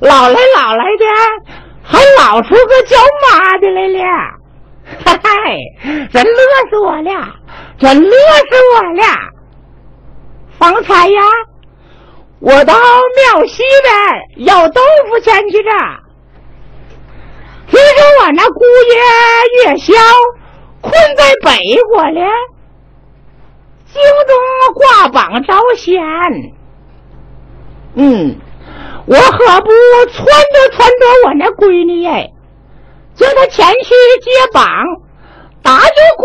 [0.00, 1.04] 老来老来的。
[1.84, 2.96] 还老出个叫
[3.28, 3.98] 妈的来了，
[5.04, 5.18] 嗨，
[6.12, 6.40] 真乐
[6.70, 7.34] 死我了！
[7.76, 9.02] 这乐死我了！
[10.60, 11.20] 方才呀，
[12.40, 15.70] 我到庙西边要豆腐钱去着，
[17.68, 18.64] 听说我那姑
[18.94, 19.92] 爷月宵
[20.80, 22.20] 困在北国了，
[23.92, 26.02] 京东挂榜招贤。
[27.94, 28.36] 嗯，
[29.06, 30.24] 我何不撺掇
[30.72, 32.30] 撺掇我那闺女哎，
[33.14, 34.64] 叫她前去接榜，
[35.62, 36.24] 打救姑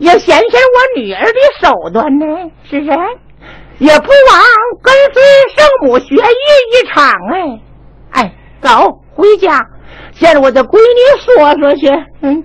[0.00, 2.26] 爷，也显显我女儿的手段呢？
[2.64, 2.98] 是不是？
[3.78, 4.42] 也不枉
[4.82, 5.22] 跟随
[5.56, 7.60] 圣母学艺一场哎！
[8.12, 9.64] 哎，走回家，
[10.12, 11.88] 见我的闺女说说去。
[12.22, 12.44] 嗯。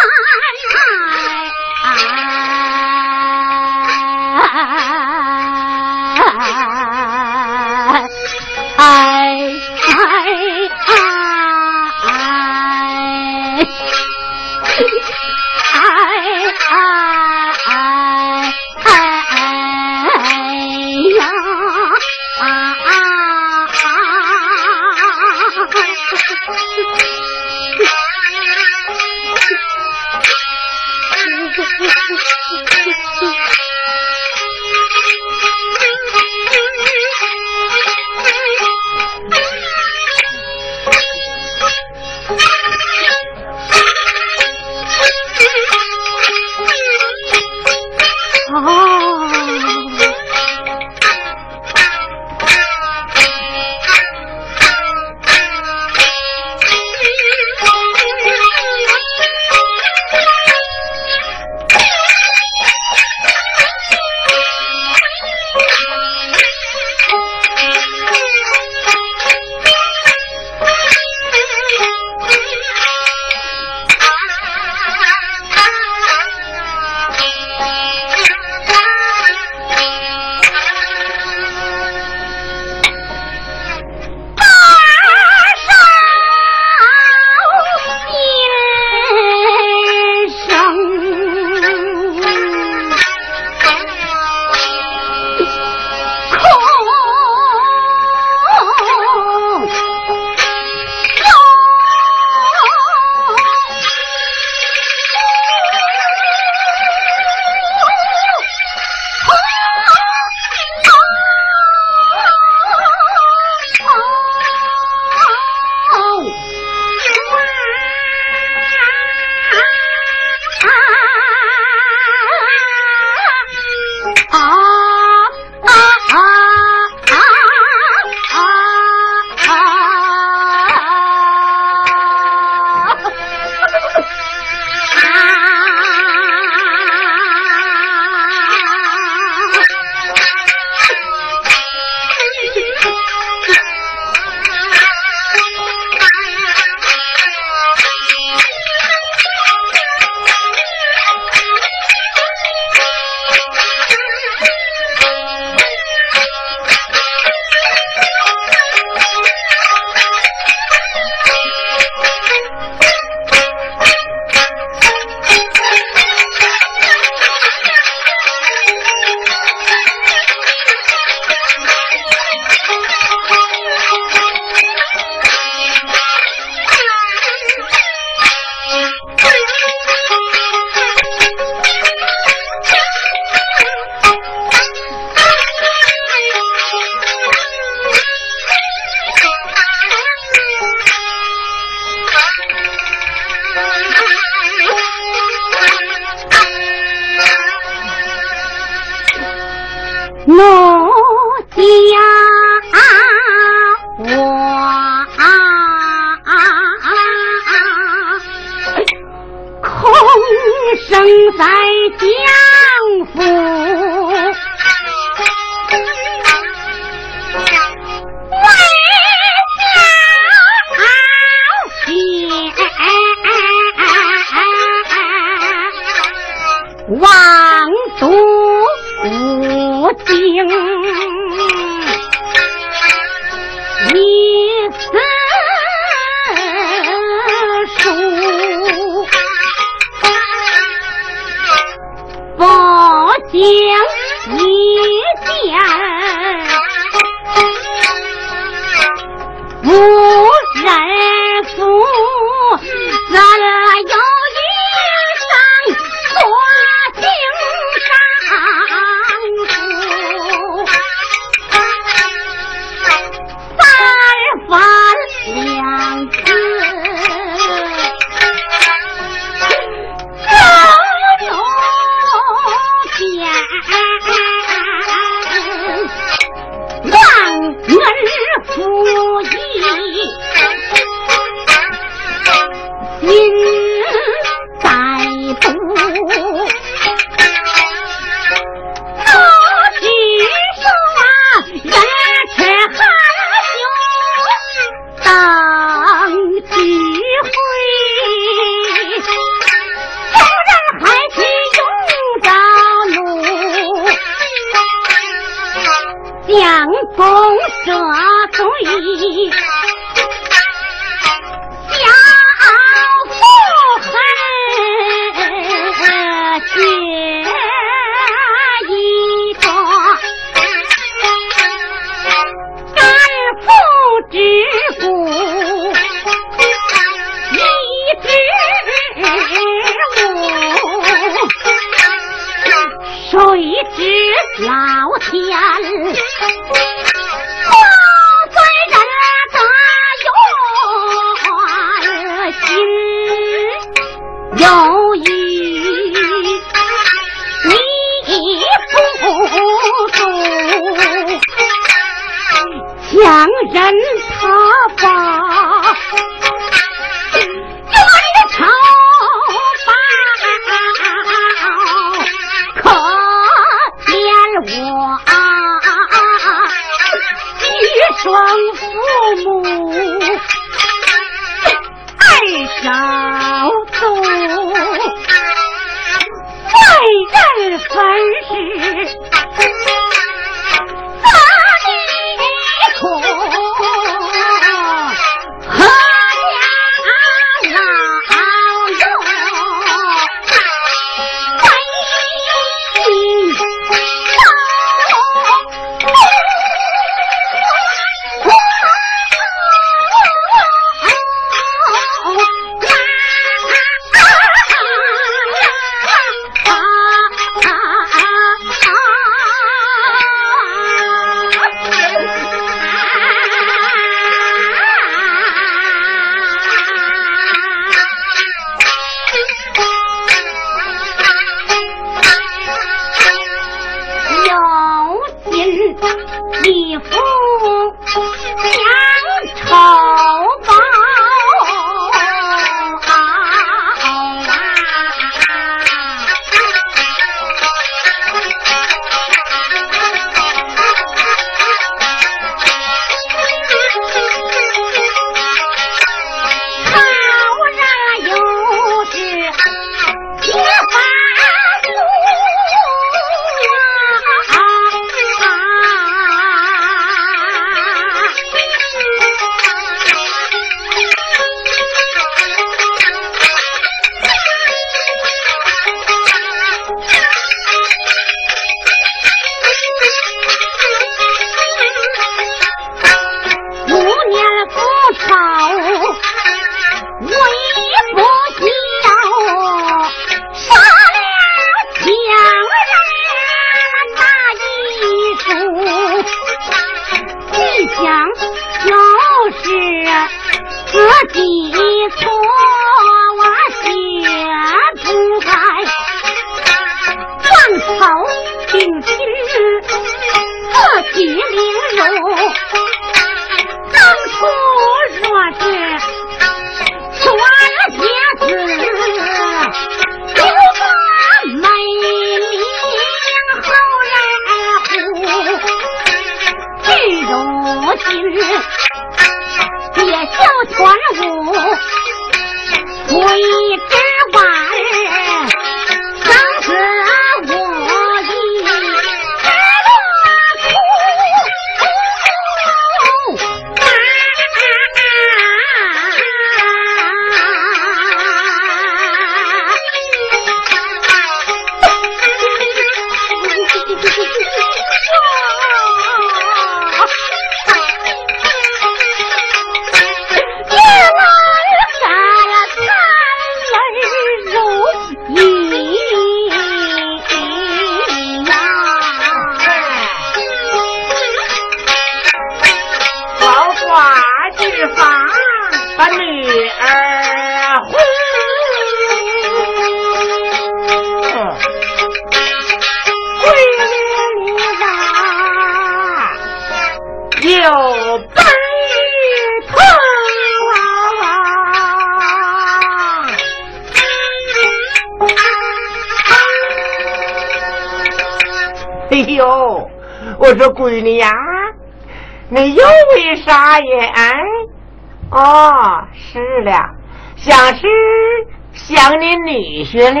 [599.72, 600.00] 女婿了。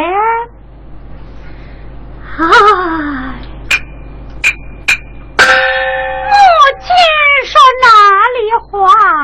[5.38, 5.44] 哎，
[6.28, 6.34] 母
[6.80, 6.86] 亲
[7.46, 7.50] 说
[7.80, 7.86] 哪
[8.36, 8.38] 里
[8.68, 8.70] 话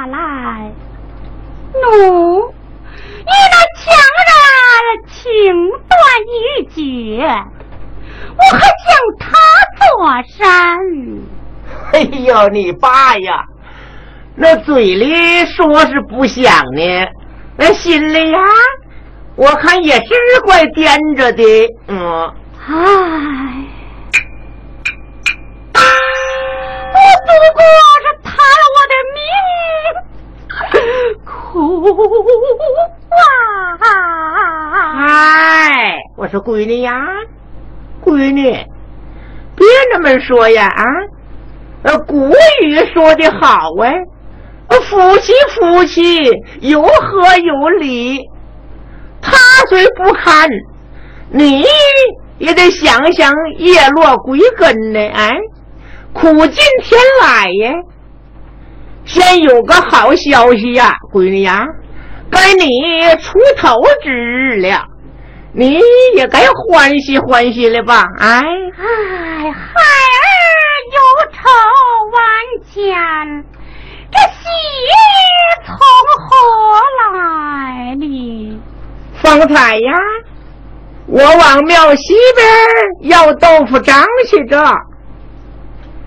[0.07, 0.16] 来？
[1.75, 3.85] 奴，你那强
[4.75, 5.20] 人情
[5.87, 6.33] 断义
[6.75, 6.81] 绝，
[8.37, 8.89] 我还想
[9.20, 9.27] 他。
[9.79, 9.87] 做
[10.37, 10.47] 山，
[11.93, 13.45] 哎呦，你爸呀，
[14.35, 16.45] 那嘴里说是不想
[16.75, 17.09] 呢，
[17.57, 18.39] 那心里呀，
[19.39, 21.44] 我看也是怪颠着的。
[21.86, 21.97] 嗯，
[22.66, 22.73] 唉，
[26.93, 27.62] 我不过
[28.02, 28.35] 是贪
[28.74, 29.23] 我的命，
[31.24, 31.86] 苦
[33.81, 33.86] 啊！
[35.06, 36.90] 哎，我说闺女呀，
[38.05, 38.51] 闺女。
[39.55, 40.82] 别那么说呀啊！
[41.85, 42.28] 呃，古
[42.62, 44.02] 语说的好哎，
[44.90, 46.28] 夫妻夫妻
[46.60, 48.28] 有和有理。
[49.69, 50.49] 他虽不堪，
[51.31, 51.62] 你
[52.39, 55.01] 也得想想叶落归根呢。
[55.15, 55.31] 哎，
[56.15, 57.73] 苦尽甜来呀！
[59.05, 61.66] 先有个好消息呀，闺女呀，
[62.31, 62.66] 该你
[63.20, 64.86] 出头之日了。
[65.53, 65.81] 你
[66.15, 68.05] 也该欢喜欢喜了吧？
[68.19, 70.59] 哎哎，孩儿
[70.95, 70.99] 忧
[71.32, 71.39] 愁
[72.12, 72.20] 万
[72.65, 73.45] 千，
[74.11, 74.49] 这喜
[75.66, 75.77] 从
[76.24, 76.28] 何
[77.12, 78.61] 来呢？
[79.23, 79.93] 方才呀，
[81.07, 84.65] 我往庙西边要豆腐张去着，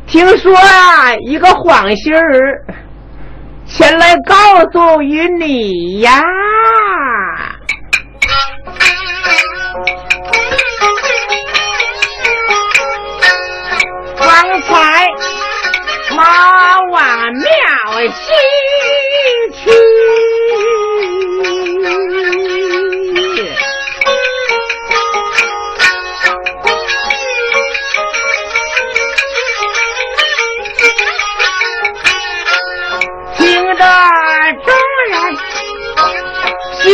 [0.07, 2.65] 听说啊，一个黄信儿
[3.65, 4.35] 前来告
[4.71, 6.21] 诉于你呀。
[14.17, 15.07] 方才
[16.15, 17.41] 马往庙
[18.09, 18.31] 西
[19.53, 19.71] 去，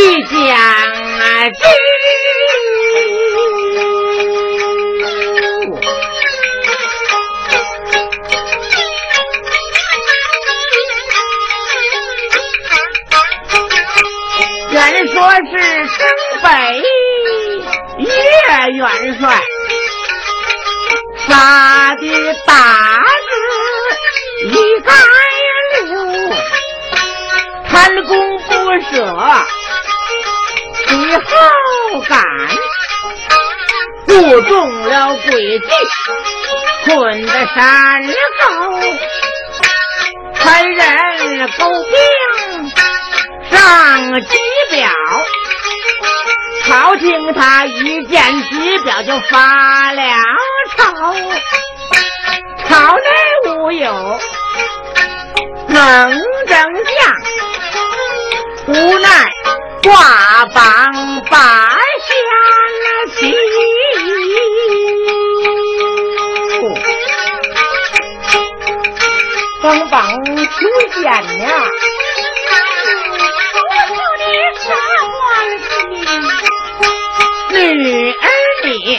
[0.08, 0.32] 细讲
[1.52, 1.58] 之。
[15.12, 15.40] 说是
[15.86, 15.96] 城
[16.42, 16.48] 北
[17.98, 18.08] 岳
[18.72, 18.84] 元
[19.20, 19.22] 帅
[21.26, 22.04] 杀的
[22.44, 22.52] 大
[23.28, 23.30] 字
[24.48, 24.88] 一干
[25.86, 25.88] 六，
[27.70, 27.72] 贪
[28.04, 28.50] 功不
[28.90, 28.96] 舍，
[30.88, 31.22] 最后
[32.08, 32.22] 赶，
[34.08, 35.68] 误中了诡计，
[36.84, 38.02] 困得山
[38.40, 38.44] 高，
[40.34, 41.94] 残人勾兵
[43.50, 44.36] 上计。
[44.70, 44.90] 表，
[46.66, 50.02] 朝廷他一见机表就发了
[50.76, 50.84] 愁，
[52.68, 53.02] 朝内
[53.50, 54.20] 无有
[55.68, 56.10] 能
[56.46, 59.08] 征将，无奈
[59.82, 60.92] 挂榜
[61.30, 62.12] 把下
[63.14, 63.34] 棋，
[69.62, 70.50] 登榜求
[70.94, 71.02] 见
[71.40, 71.46] 呀。
[77.50, 78.26] 女儿
[78.64, 78.98] 你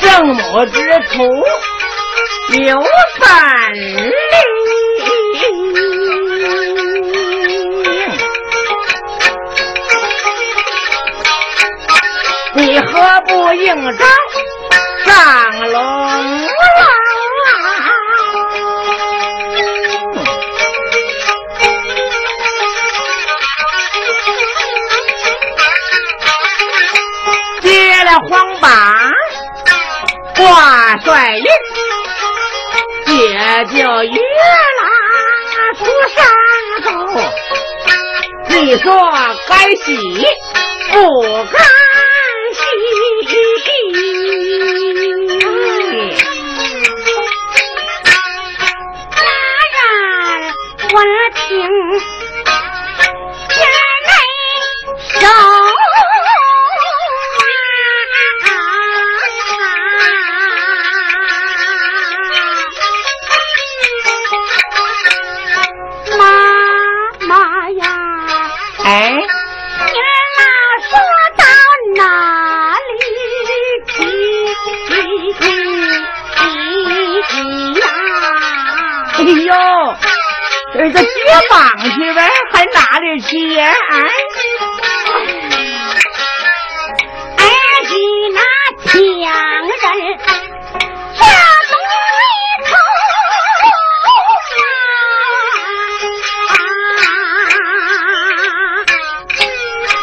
[0.00, 0.76] 圣母之
[1.10, 1.16] 徒
[2.52, 2.76] 有
[3.18, 3.28] 本
[3.74, 4.08] 领，
[12.58, 14.04] 你何不应招
[15.04, 15.78] 上龙楼
[17.46, 17.88] 啊？
[27.62, 28.68] 揭了黄榜
[30.36, 31.44] 挂帅印
[33.18, 34.18] 也就越
[34.78, 34.82] 拉
[35.78, 35.80] 出
[36.12, 36.18] 山
[36.82, 36.90] 口
[38.48, 38.90] 你说
[39.48, 39.96] 该喜
[40.90, 40.96] 不
[41.52, 41.77] 该
[51.30, 52.17] 情。
[80.78, 81.06] 儿子接
[81.50, 83.58] 榜去呗，还哪里去？
[83.58, 83.68] 俺
[87.84, 87.94] 是
[88.32, 88.38] 那
[88.86, 91.34] 强人家对啊。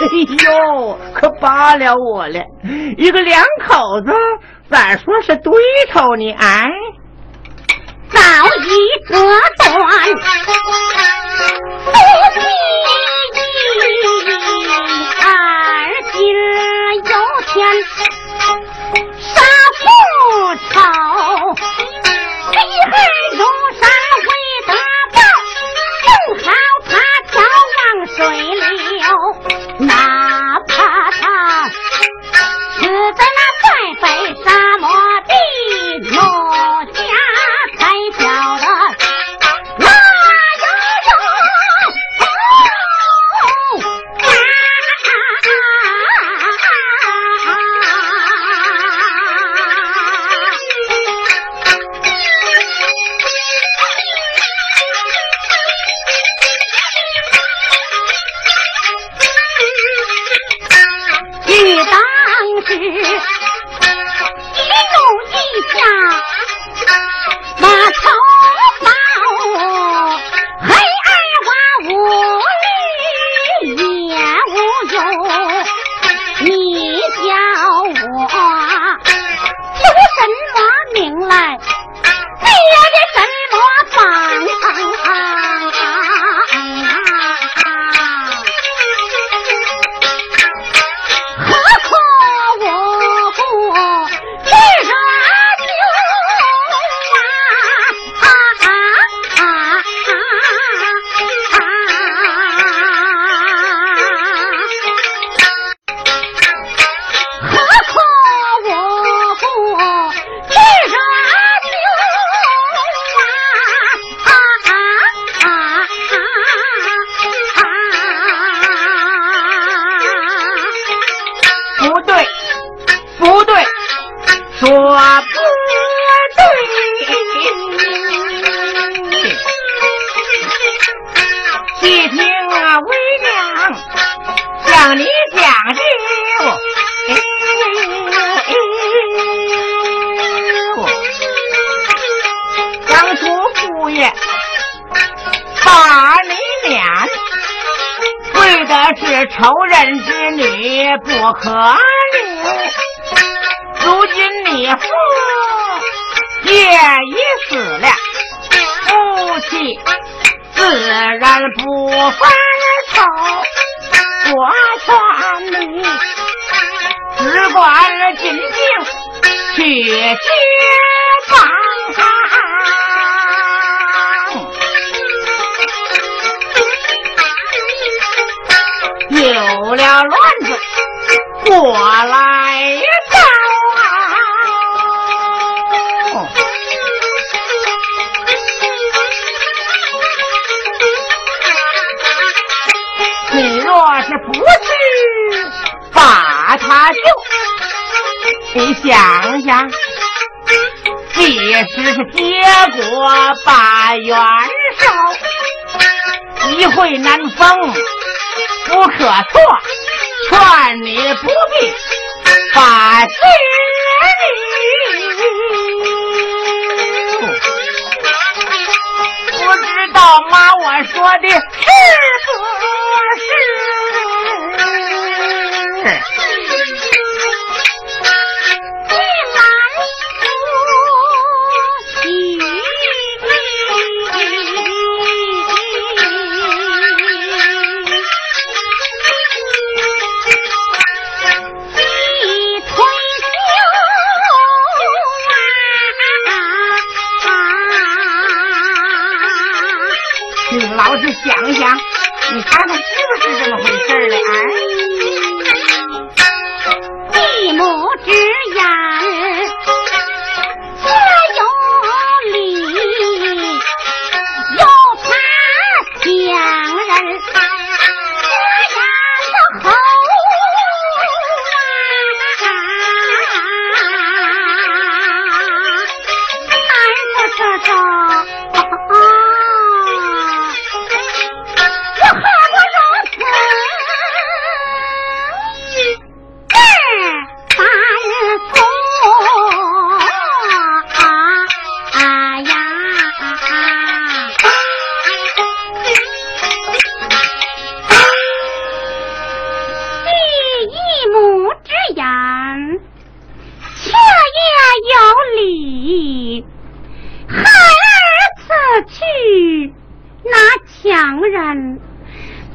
[0.01, 0.03] 哎
[0.43, 2.43] 呦，可罢了我了，
[2.97, 4.11] 一个两口子，
[4.69, 5.53] 咋说是对
[5.93, 6.33] 头呢？
[6.33, 6.67] 哎。
[8.15, 8.21] 早
[8.55, 8.67] 已
[9.07, 9.13] 割
[9.57, 9.67] 断
[11.85, 11.97] 不
[12.31, 13.99] 妻意，
[15.21, 15.27] 儿
[16.13, 16.15] 今
[16.95, 17.11] 有
[17.47, 17.53] 天
[19.19, 19.33] 杀
[19.81, 19.83] 父
[20.71, 20.75] 仇，
[22.51, 22.53] 黑
[22.91, 22.93] 恨
[23.37, 23.41] 有
[23.79, 23.83] 杀。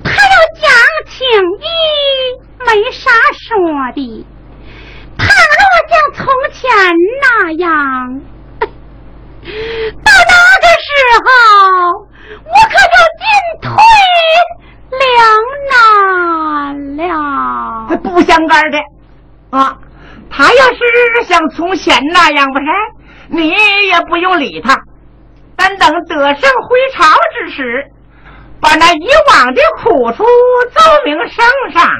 [0.05, 0.71] 他要讲
[1.09, 1.27] 情
[1.61, 1.67] 义
[2.67, 4.27] 没啥说的。
[5.19, 6.61] 倘若像从前
[7.23, 8.21] 那样
[8.61, 10.91] 到那个时
[11.25, 11.29] 候
[12.45, 13.23] 我可就进
[13.61, 13.69] 退
[14.99, 15.09] 两
[15.71, 17.97] 难了。
[18.03, 18.79] 不相干的。
[19.51, 19.77] 啊
[20.31, 20.79] 他要是
[21.27, 22.67] 像从前那样不是？
[23.29, 24.79] 你也不用理他。
[25.57, 27.05] 但等得胜回朝
[27.35, 27.85] 之时
[28.71, 31.45] 把那以往的苦处奏明圣
[31.75, 31.91] 上，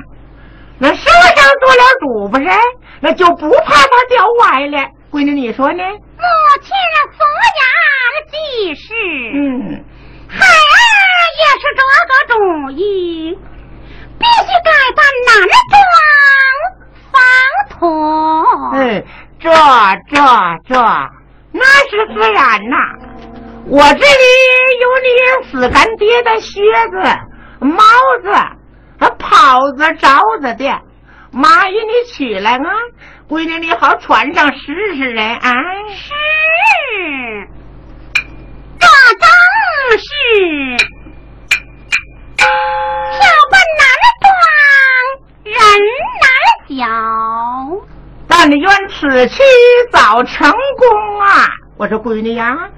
[0.79, 2.49] 那圣上做了主不是，
[3.01, 4.79] 那就不怕他掉歪了。
[5.11, 5.83] 闺女，你说呢？
[5.83, 6.25] 母
[6.63, 6.71] 亲
[7.19, 7.27] 所
[7.59, 7.61] 言
[8.31, 8.95] 既是，
[9.35, 9.85] 嗯，
[10.29, 10.49] 孩儿
[11.41, 13.37] 也是这个主意，
[14.17, 15.29] 必须改扮男
[15.73, 15.83] 装，
[17.11, 17.19] 方
[17.69, 18.79] 妥。
[18.79, 19.03] 哎。
[19.43, 19.49] 这
[20.11, 20.21] 这
[20.69, 20.75] 这，
[21.51, 22.77] 那是自然呐！
[23.71, 24.03] 我这里
[24.81, 26.61] 有你死干爹的靴
[26.91, 27.01] 子、
[27.61, 27.85] 帽
[28.21, 28.33] 子、
[29.17, 30.81] 袍子、罩子的，
[31.31, 32.67] 妈与你取来啊！
[33.29, 35.23] 闺女，你好穿上试试嘞！
[35.23, 35.53] 啊，
[35.95, 36.13] 是，
[38.81, 38.89] 这
[39.21, 39.29] 正
[40.01, 40.05] 是
[42.39, 42.49] 挑
[43.53, 43.87] 扮难
[44.25, 44.29] 装，
[45.45, 45.55] 人
[46.19, 46.27] 难
[46.77, 47.87] 小。
[48.27, 49.41] 但愿此去
[49.93, 51.47] 早成功啊！
[51.77, 52.69] 我说闺女呀，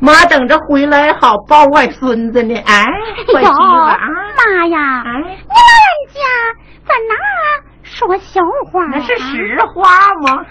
[0.00, 2.54] 妈等着回来好抱外孙子呢。
[2.66, 2.86] 哎，
[3.32, 3.98] 乖媳妇啊，
[4.36, 6.20] 妈呀，你老人家
[6.86, 7.14] 在哪
[7.82, 8.84] 说笑话？
[8.92, 10.44] 那是实话吗？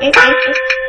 [0.00, 0.12] 两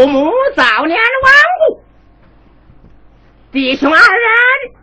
[0.00, 1.30] 父母早年亡
[1.68, 1.82] 故，
[3.52, 4.08] 弟兄二人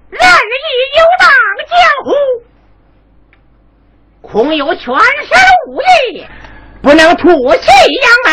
[0.09, 1.27] 任意游荡
[1.67, 1.75] 江
[2.05, 2.13] 湖。
[4.21, 4.93] 恐有全身
[5.69, 6.23] 武艺，
[6.83, 7.65] 不能吐气
[8.03, 8.31] 扬眉。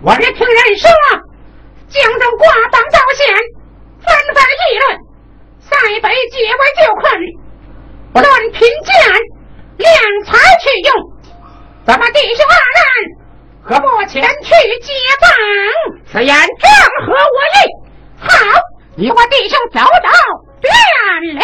[0.00, 0.88] 我也听人说，
[1.90, 3.36] 江州挂榜道县，
[4.00, 4.98] 纷纷议论，
[5.60, 7.20] 塞北结为救困，
[8.14, 8.94] 不论贫贱，
[9.76, 9.92] 量
[10.24, 10.94] 才去用。
[11.84, 13.25] 咱们弟兄二人
[13.68, 15.28] 何不前去接棒？
[16.12, 16.70] 此言正
[17.04, 17.56] 合我意。
[18.20, 18.28] 好，
[18.94, 20.10] 你我弟兄走到
[20.62, 20.70] 远
[21.34, 21.40] 了。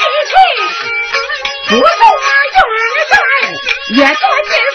[0.00, 0.34] 一群
[1.68, 3.00] 不懂啊用人的
[3.94, 4.69] 也算是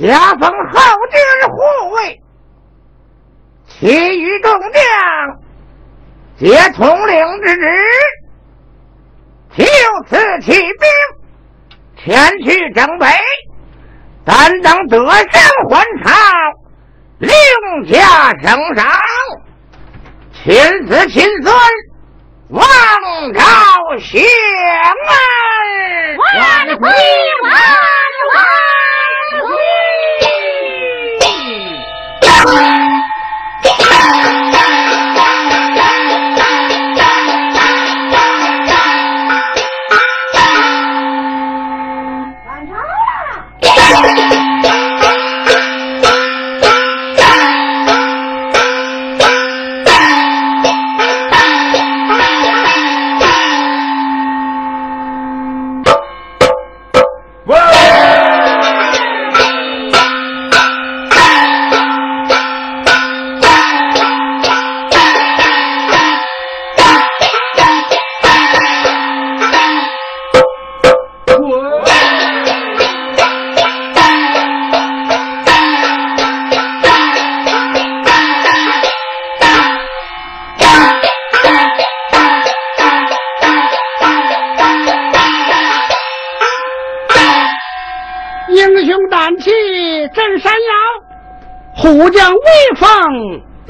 [0.00, 0.80] 加封后
[1.10, 1.20] 军
[1.50, 2.20] 护卫，
[3.66, 3.86] 其
[4.20, 4.80] 余众将
[6.38, 7.66] 皆统领之职，
[9.56, 9.64] 就
[10.08, 10.70] 此起兵，
[11.96, 13.06] 前去征北。
[14.24, 16.14] 但等得胜还朝，
[17.18, 17.32] 另
[17.90, 19.00] 加升赏，
[20.32, 21.52] 亲子亲孙，
[22.50, 22.62] 望
[23.34, 26.16] 朝兴儿。
[26.38, 27.52] 万岁万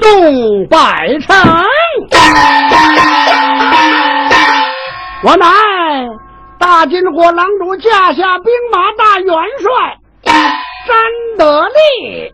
[0.09, 1.35] 宋百城。
[5.23, 5.45] 我乃
[6.57, 9.69] 大金国郎主驾下兵马大元帅
[10.83, 10.97] 詹
[11.37, 12.33] 德利，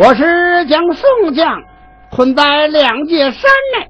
[0.00, 1.62] 我是将宋将
[2.10, 3.48] 困在两界山
[3.78, 3.86] 内，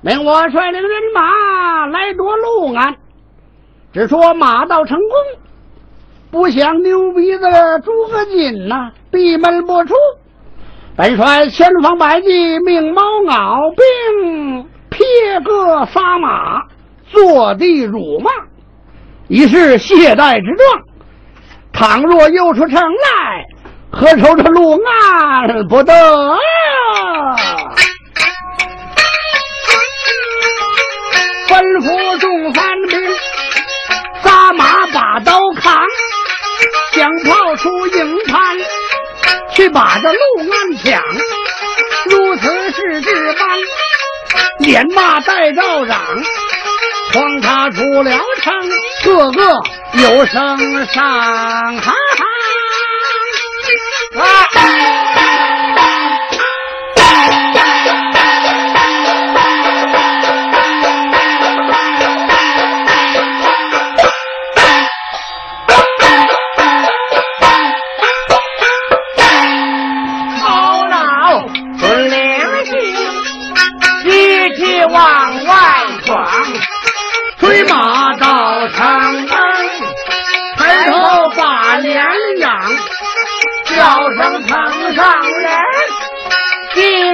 [0.00, 2.96] 命我率领人马来夺陆安。
[3.92, 5.10] 只说马到成功，
[6.30, 7.44] 不想牛鼻子
[7.84, 9.94] 诸葛瑾呐、闭门不出。
[10.96, 16.62] 本帅千方百计命猫咬兵撇戈撒马，
[17.08, 18.30] 坐地辱骂，
[19.26, 20.82] 以示懈怠之状。
[21.72, 23.44] 倘若又出城来，
[23.90, 26.36] 何愁这路安不得啊？
[31.48, 33.00] 吩咐众三兵。
[34.22, 35.39] 撒马把刀，
[37.60, 38.56] 出营盘，
[39.54, 40.18] 去把这路
[40.50, 41.02] 安抢。
[42.06, 43.58] 如此是这般，
[44.60, 46.00] 连骂带道嚷，
[47.12, 48.10] 慌他出了
[48.42, 48.54] 城，
[49.04, 49.42] 个个
[50.02, 51.76] 有声上。
[51.76, 52.24] 哈哈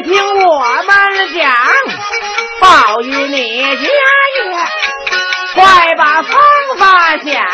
[0.06, 0.14] 听
[0.46, 0.94] 我们
[1.34, 1.52] 讲，
[2.60, 3.88] 报与你家业
[5.52, 6.32] 快把方
[6.78, 7.44] 法想，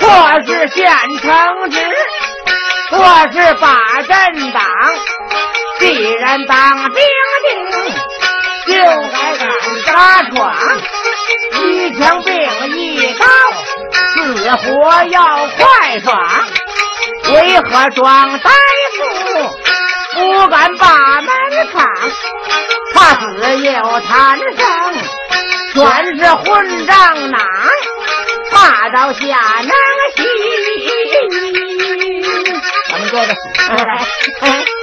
[0.00, 0.06] 或
[0.44, 0.86] 是县
[1.22, 1.78] 城职，
[2.90, 2.96] 或
[3.32, 4.62] 是把阵挡。
[5.78, 7.02] 既然当兵
[7.42, 7.90] 的，
[8.66, 8.74] 就
[9.10, 9.48] 该敢
[9.86, 10.54] 打闯，
[11.62, 12.34] 一枪并
[12.76, 13.24] 一刀，
[14.12, 16.20] 死活要快闯。
[17.32, 18.50] 为何装呆
[18.98, 19.56] 夫？
[20.16, 21.28] 不敢把门
[21.72, 21.84] 敞？
[22.94, 23.24] 怕死。
[23.56, 24.48] 又贪生，
[25.74, 27.40] 全是混账囊。
[28.50, 29.20] 怕到下
[29.62, 29.70] 能
[30.16, 30.24] 行，
[32.88, 33.34] 咱们坐着，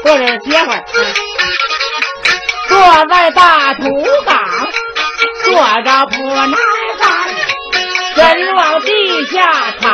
[0.04, 0.76] 坐着歇会儿。
[2.68, 3.84] 坐在大土
[4.26, 4.34] 岗，
[5.46, 5.54] 坐
[5.84, 6.58] 着不耐
[7.00, 7.04] 烦，
[8.16, 9.38] 人往地下
[9.82, 9.92] 躺，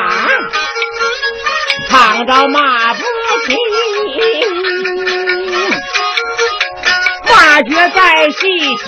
[1.90, 3.00] 躺着骂不
[3.46, 3.58] 停，
[7.60, 8.38] 话觉在细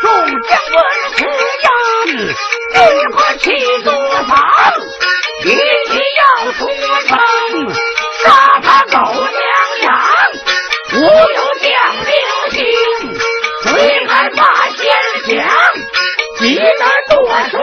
[0.00, 0.10] 众
[0.42, 0.76] 将闻
[1.14, 1.18] 此
[1.62, 1.68] 言。
[2.74, 2.78] 为
[3.12, 3.44] 何气
[3.84, 3.92] 多
[4.24, 4.34] 方？
[5.44, 6.66] 一起要出
[7.06, 7.16] 城，
[8.24, 8.26] 杀
[8.60, 9.30] 他狗娘
[9.82, 9.86] 养！
[10.94, 10.98] 我
[11.32, 11.70] 有将
[12.06, 12.10] 领
[12.50, 12.58] 心，
[13.62, 13.70] 谁
[14.08, 14.82] 敢把先
[15.28, 15.46] 讲？
[16.40, 17.14] 鸡蛋多
[17.50, 17.54] 双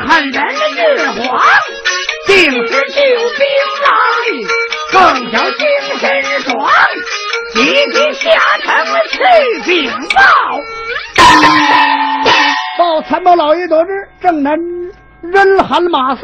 [0.00, 1.40] 恨人的日皇，
[2.26, 3.00] 定是救
[3.36, 3.46] 兵
[3.82, 3.88] 来，
[4.92, 5.66] 更叫精
[5.98, 6.70] 神爽。
[7.52, 8.66] 急急下城
[9.10, 9.18] 去
[9.64, 10.20] 禀报，
[12.78, 13.90] 报参谋老爷得知，
[14.20, 14.54] 正南
[15.22, 16.22] 人喊马嘶，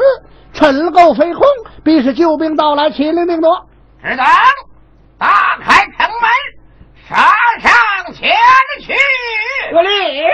[0.52, 1.46] 尘垢飞空，
[1.84, 3.66] 必是救兵到来，起灵令夺。
[4.04, 4.26] 只等
[5.18, 6.30] 打开城门，
[7.08, 7.72] 杀上
[8.14, 8.30] 前
[8.80, 8.94] 去。
[9.74, 10.24] 我令。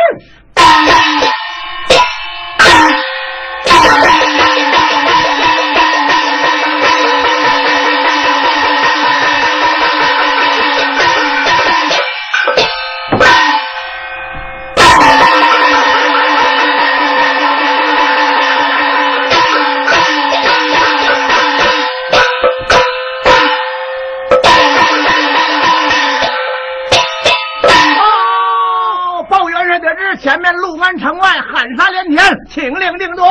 [30.20, 33.24] 前面陆安城外喊杀连天，请令定夺。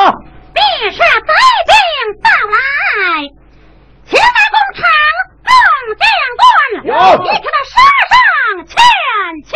[0.58, 1.32] 必是贼
[1.68, 1.72] 兵
[2.24, 2.58] 到来，
[4.08, 4.82] 前来攻城
[5.46, 5.54] 众
[6.00, 6.04] 将
[6.38, 6.44] 官，
[6.82, 7.76] 一起的杀
[8.10, 8.12] 上
[8.66, 8.74] 前
[9.46, 9.52] 去。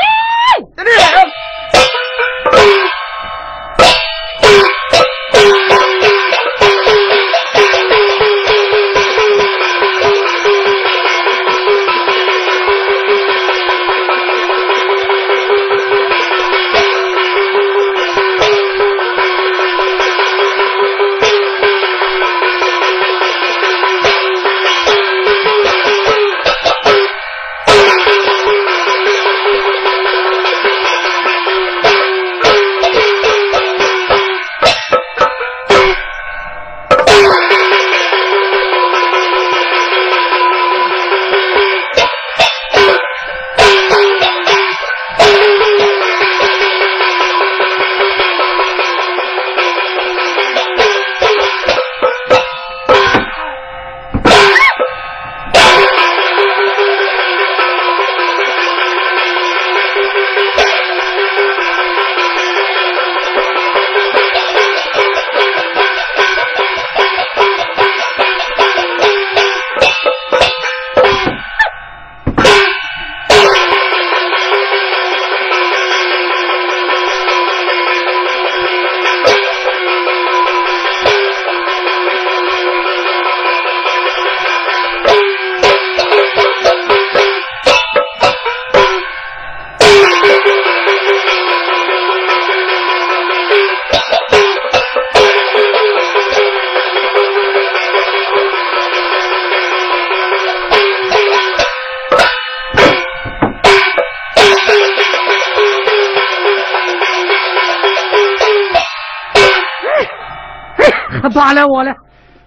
[111.52, 111.94] 罢了我了。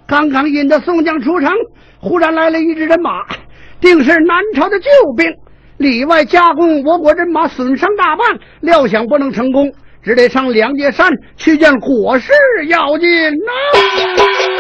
[0.07, 1.53] 刚刚引得宋江出城，
[2.01, 3.23] 忽然来了一支人马，
[3.79, 5.31] 定是南朝的救兵。
[5.77, 9.71] 里外夹攻我国人马，损伤大半，料想不能成功，
[10.03, 12.33] 只得上梁界山去见火势
[12.69, 14.54] 要紧呐。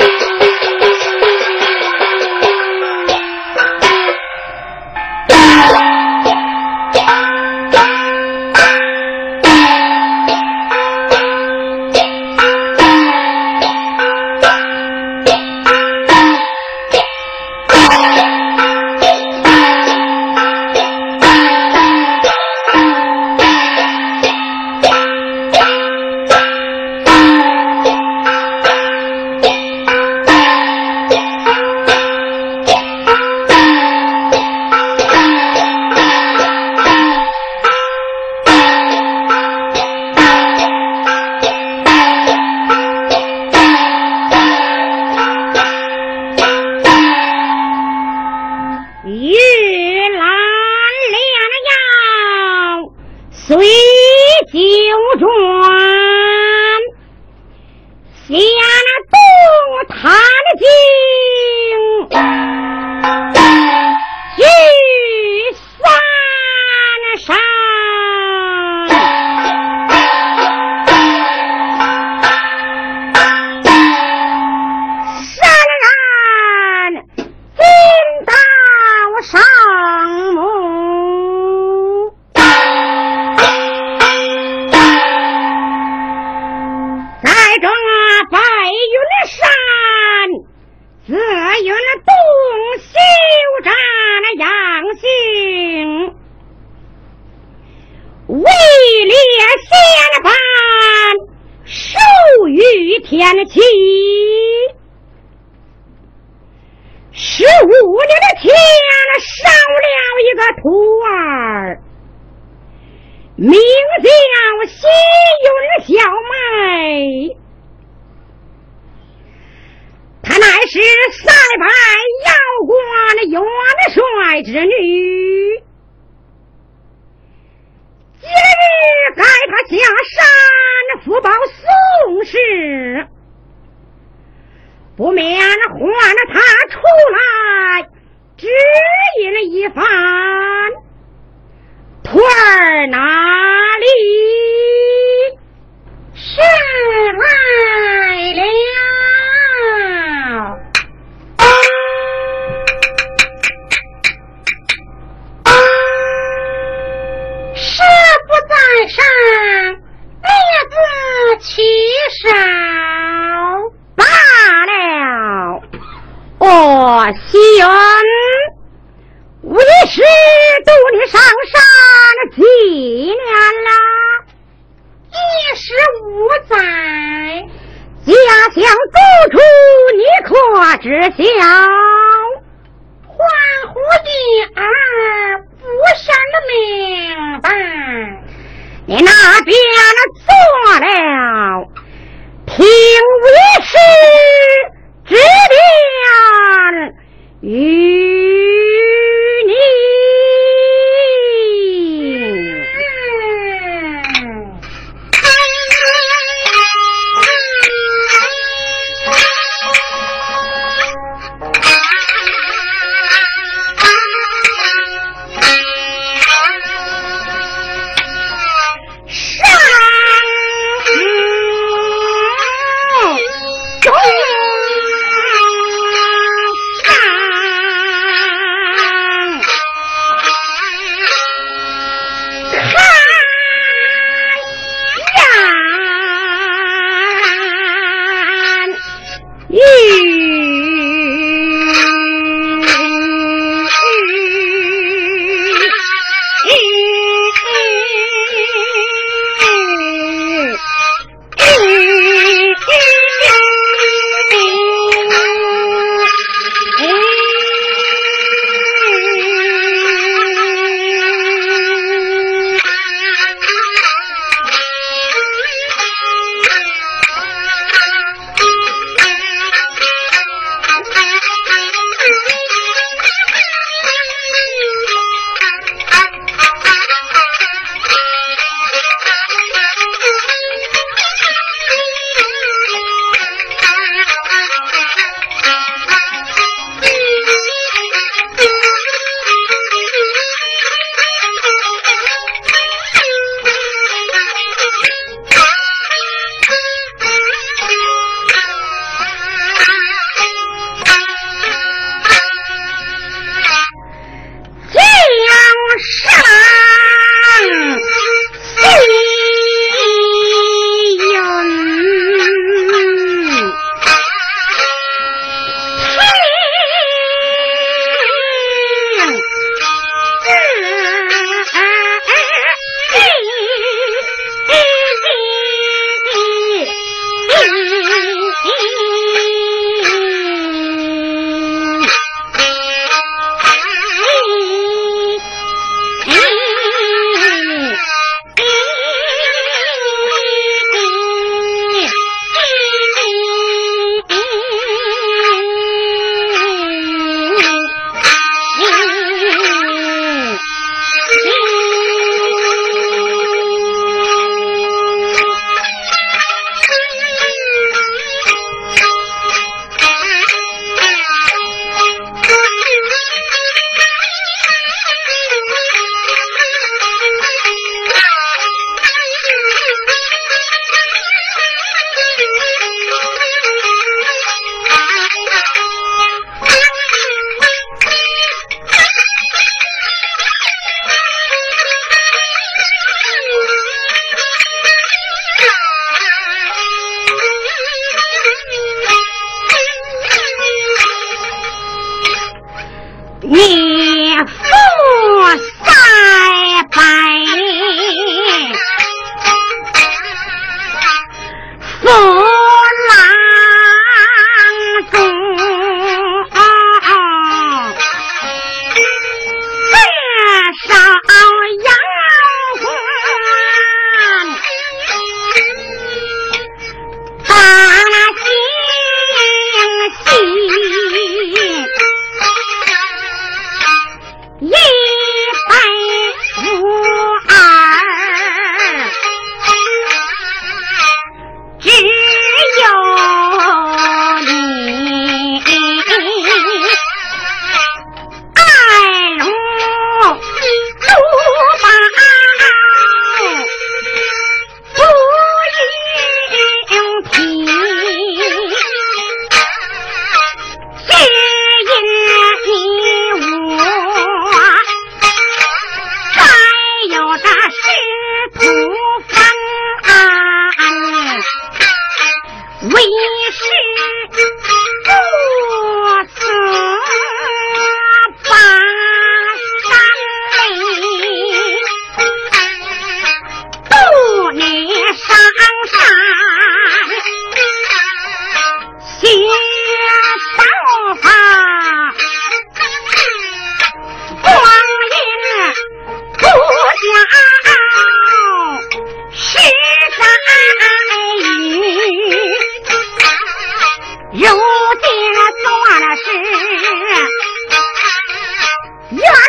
[498.97, 499.24] 呀！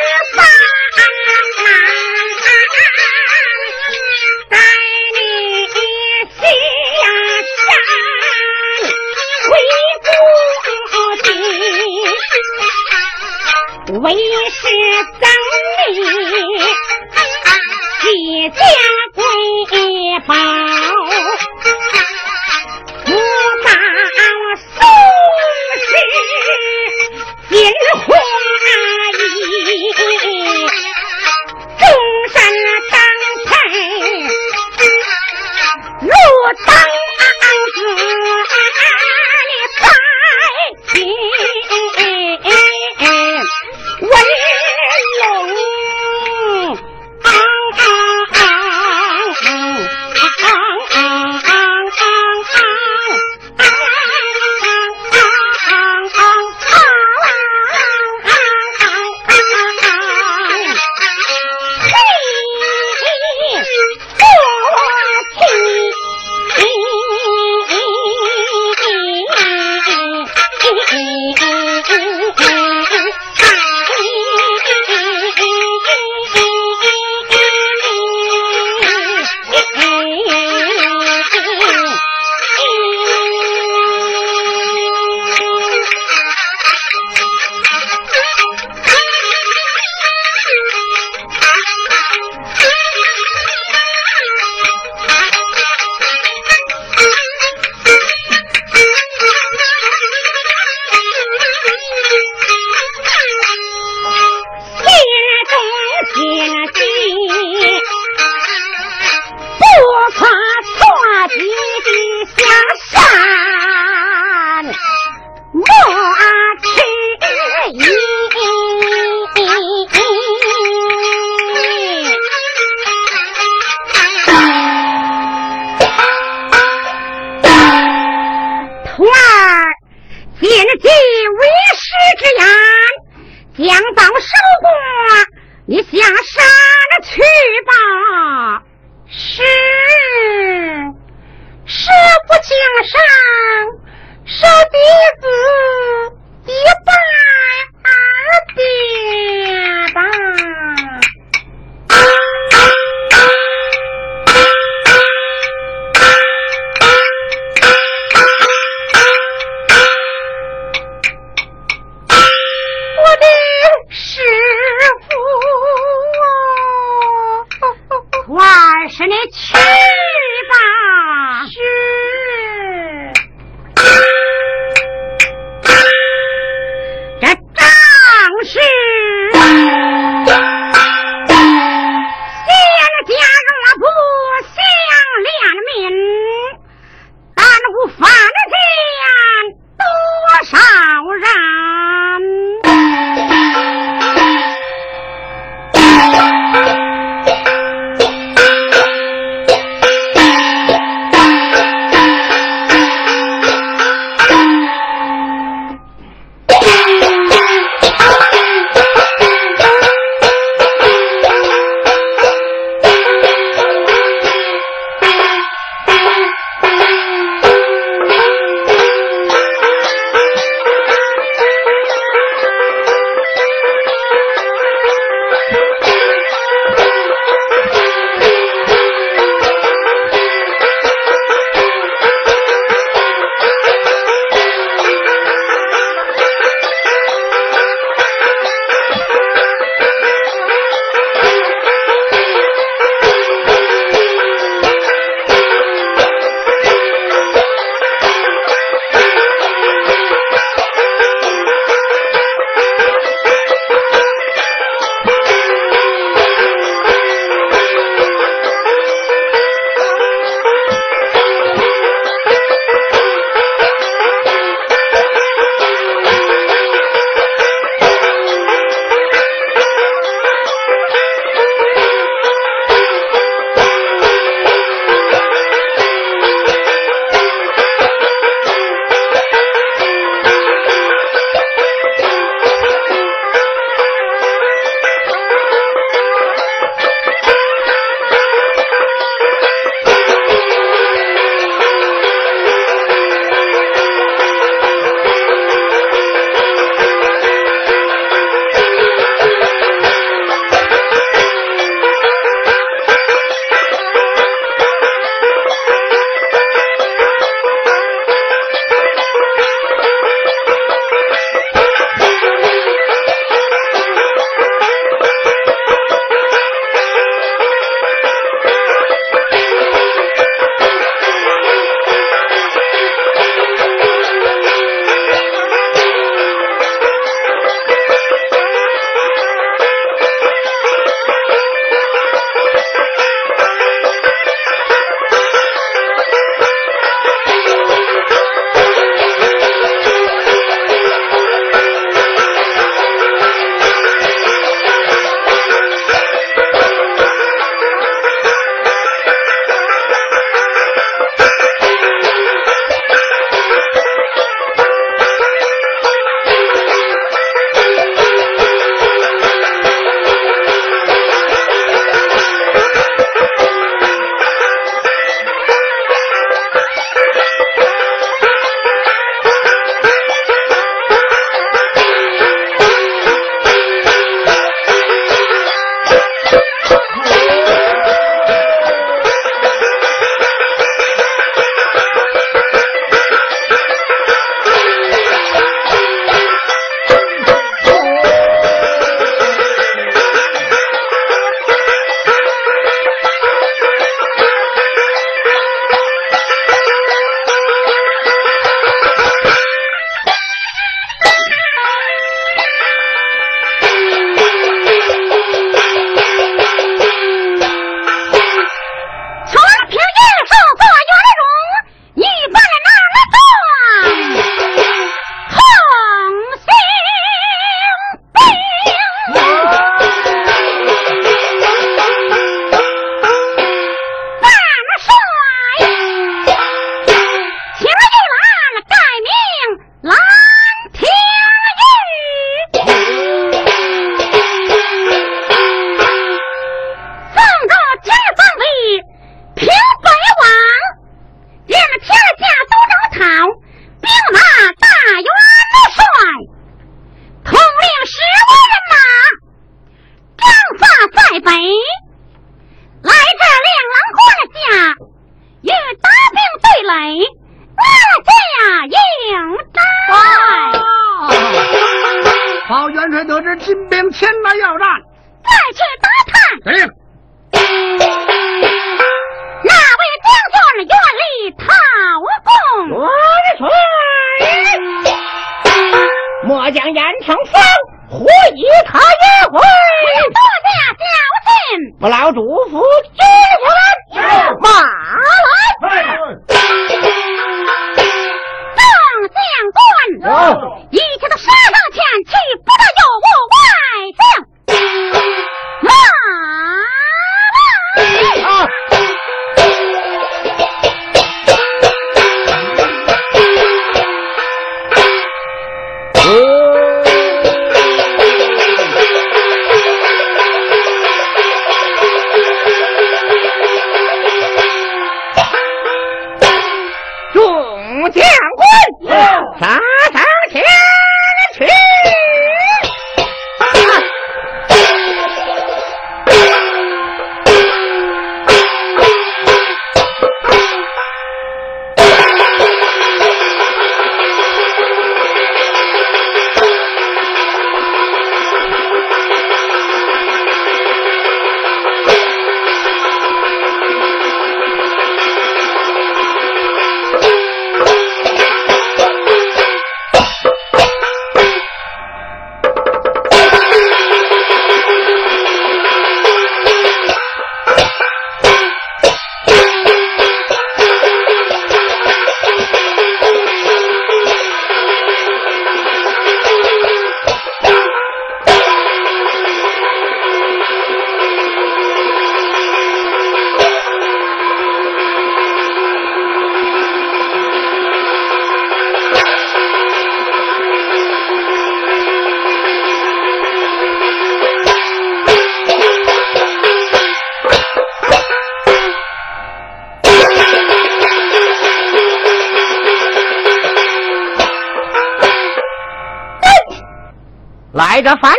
[597.86, 598.18] 这凡家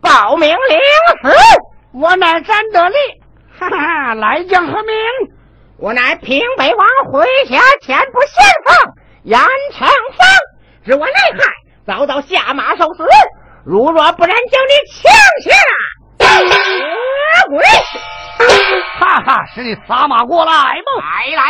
[0.00, 0.80] 报名领
[1.22, 1.32] 死，
[1.92, 2.96] 我乃詹德利，
[3.56, 4.96] 哈哈，来将何名？
[5.78, 8.74] 我乃平北王麾下前部先锋
[9.22, 9.38] 严
[9.72, 10.26] 成方，
[10.84, 11.38] 是我内害，
[11.86, 13.06] 遭到下马受死。
[13.64, 15.12] 如若不然，将你枪
[15.44, 15.54] 下
[16.18, 17.64] 活鬼！
[18.98, 20.60] 哈哈，是你撒马过来吗？
[21.00, 21.42] 来了。